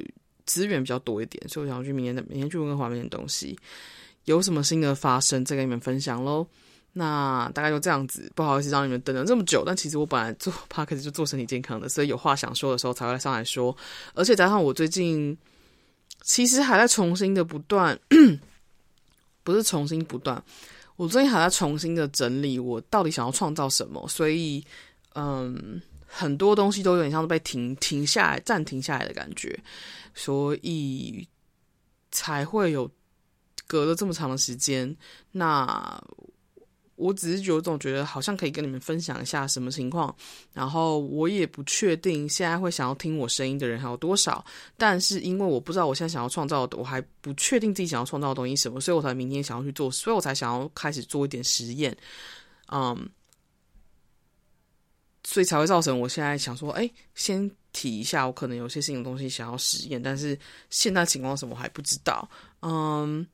[0.46, 3.58] 资源比较多一点，所以我想要去明天的明天去温哥华买点东西。
[4.24, 6.46] 有什么新的发生，再跟你们分享喽。
[6.94, 9.62] 那大概就这样子，不好意思让你们等了这么久。
[9.64, 13.76] 但其实我本来做 podcast 就做身体健康的，所以有话想说的时候才会上来说。
[14.14, 15.36] 而且加上我最近
[16.22, 17.96] 其实还在重新的不断，
[19.44, 20.42] 不是重新不断，
[20.96, 24.04] 我最近还在重新的整理我到底想要创造什么。
[24.08, 24.64] 所以，
[25.14, 29.56] 嗯，很多东西都有点像是被停停下来、暂停下来的感觉，
[30.14, 31.28] 所以
[32.10, 32.90] 才会有
[33.68, 34.96] 隔了这么长的时间。
[35.30, 36.02] 那。
[36.98, 40.14] 我只是有种觉得好像可以跟你们分享一下什么情况，
[40.52, 44.44] 然后我也不确定现在会想要听我声音的人还有多少，
[44.76, 51.96] 但是因为我不知道我现在想要创造的，我还不确定自己想要创造的东西什么，所以我才明天想要去做，所以我才想要开始做一点实验，
[52.72, 53.08] 嗯，
[55.22, 60.36] 所以才会造成我现在想说，哎，先提一下，我可能有些新的东西想要实验，但是
[60.68, 62.28] 现在情况什么我还不知道，
[62.62, 63.24] 嗯，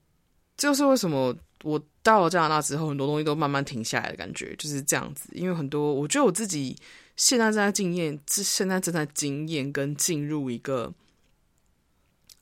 [0.56, 1.82] 这就是为什么我。
[2.04, 5.30] 到了加拿大之后，很多东西都慢慢停下来的感觉，就是这样子。
[5.32, 6.76] 因为很多，我觉得我自己
[7.16, 10.92] 现在正在经验，现在正在经验跟进入一个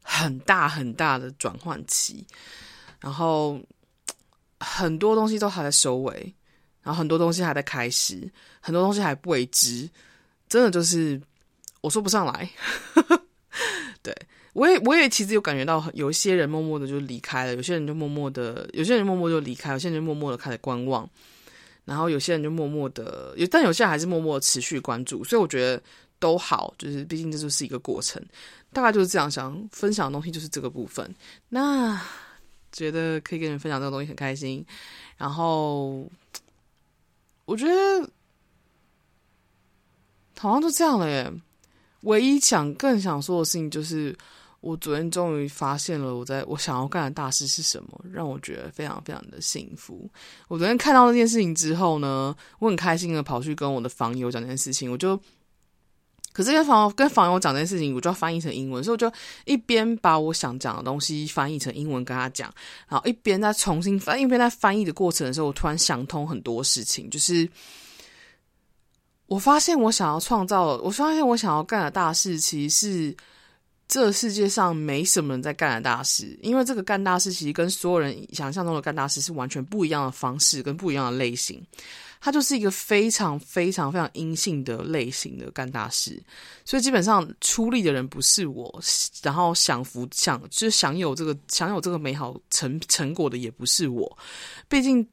[0.03, 2.27] 很大很大的转换期，
[3.01, 3.61] 然后
[4.59, 6.35] 很多东西都还在收尾，
[6.83, 8.29] 然后很多东西还在开始，
[8.61, 9.89] 很多东西还不未知，
[10.49, 11.23] 真的就是
[11.83, 12.51] 我说不上来。
[14.03, 14.13] 对。
[14.53, 21.09] 我也我也其实有感觉到，有一些人默默的就离开了，有些人就默默的，有些人默默就离开，有些人默默的开始观望，
[21.87, 25.83] 然后有些人就默默的，有但有些人还是默默持续关注，所以我觉得
[26.19, 28.23] 都好，就是毕竟这就是一个过程，
[28.75, 31.15] 大概就是这样想分享的东西就是这个部分，
[31.49, 31.99] 那
[32.73, 34.63] 觉得可以跟你们分享这个东西很开心，
[35.17, 36.07] 然后
[37.47, 38.07] 我觉得
[40.39, 41.33] 好像就这样了耶，
[42.03, 44.15] 唯一想更想说的事情就是。
[44.63, 50.09] 我昨天终于发现了我在我想要干的大事是什么，让我觉得非常非常的幸福。
[50.47, 54.89] 我昨天看到那件事情之后呢，我很开心的跑去跟我的房友讲这件事情。
[54.89, 55.21] 我就，
[56.33, 59.13] 可是跟房跟房友讲这件事情，我就要翻译成英文，所以我就
[59.47, 62.49] 一边把我想讲的东西翻译成英文跟他讲，
[62.87, 67.51] 然后一边在重新翻，一边在翻译的过程的时候，我突然想通很多事情，就是
[69.27, 73.17] 我发现我想要创造，我发现我想要干的大事，其实是。
[73.93, 81.63] 这世界上没什么人在干的大事，因为这个干大事其实跟所有人想象中的干大事是完全不一样的方式跟不一样的类型。
[82.19, 86.19] 它就是一个非常非常非常阴性的类型的干大事，
[86.65, 88.83] 所以基本上出力的人不是我，
[89.23, 94.17] 然后享福享就是享有这个享有这个美好成成果的也不是我，
[94.71, 95.07] 毕竟。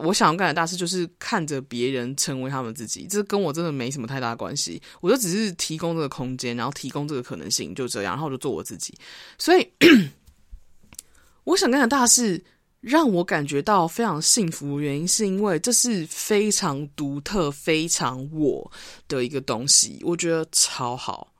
[0.00, 4.80] 我想要干的大事就是看着别人成为他们自己，这跟我真的没什么太大关系。
[5.00, 8.94] 我就只是提供这个空间，然后提供这个可能性，就这样，然后我就做我自己。
[9.38, 9.68] 所以，
[11.44, 12.42] 我想干的大事
[12.80, 18.70] 让我感觉到非常幸福原因，是因为这是非常独特、非常我
[19.08, 21.32] 的一个东西，我觉得超好。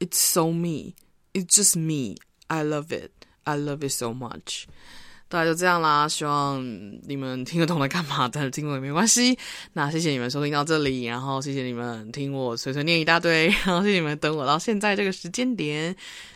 [0.00, 0.94] It's so me.
[1.32, 2.16] It's just me.
[2.46, 3.10] I love it.
[3.44, 4.64] I love it so much.
[5.28, 6.58] 大概就这样啦，希望
[7.06, 9.38] 你们听得懂在干嘛，但是听不懂也没关系。
[9.74, 15.94] 那谢谢你们收听到这里，然后谢谢你们听我碎碎念一大堆，然后谢谢你们等我到现在这个时间点，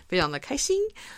[0.09, 0.77] 非常的开心。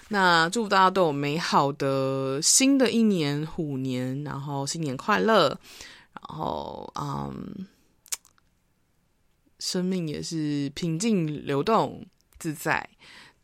[0.09, 7.67] 那祝大家都有美好的新的一年虎年，然后新年快乐，然后嗯，
[9.59, 12.07] 生命也是平静流动
[12.39, 12.89] 自在。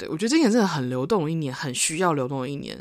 [0.00, 2.74] 对，我觉得今年真的很流动的一年，很需要流动的一年。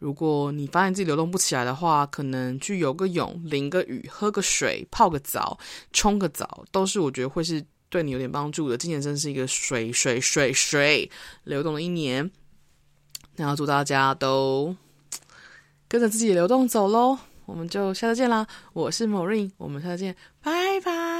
[0.00, 5.56] 如果你发现自己流动不起来的话，可能去游个泳、淋个雨、喝个水、泡个澡、
[5.92, 8.76] 冲个澡，都是我觉得会是对你有点帮助的。
[8.76, 11.08] 今年真是一个水水水水
[11.44, 12.28] 流动的一年。
[13.36, 14.74] 那要祝大家都
[15.86, 17.16] 跟着自己流动走喽！
[17.46, 18.44] 我们就下次见啦！
[18.72, 21.13] 我是 Maureen，我们下次见，拜拜。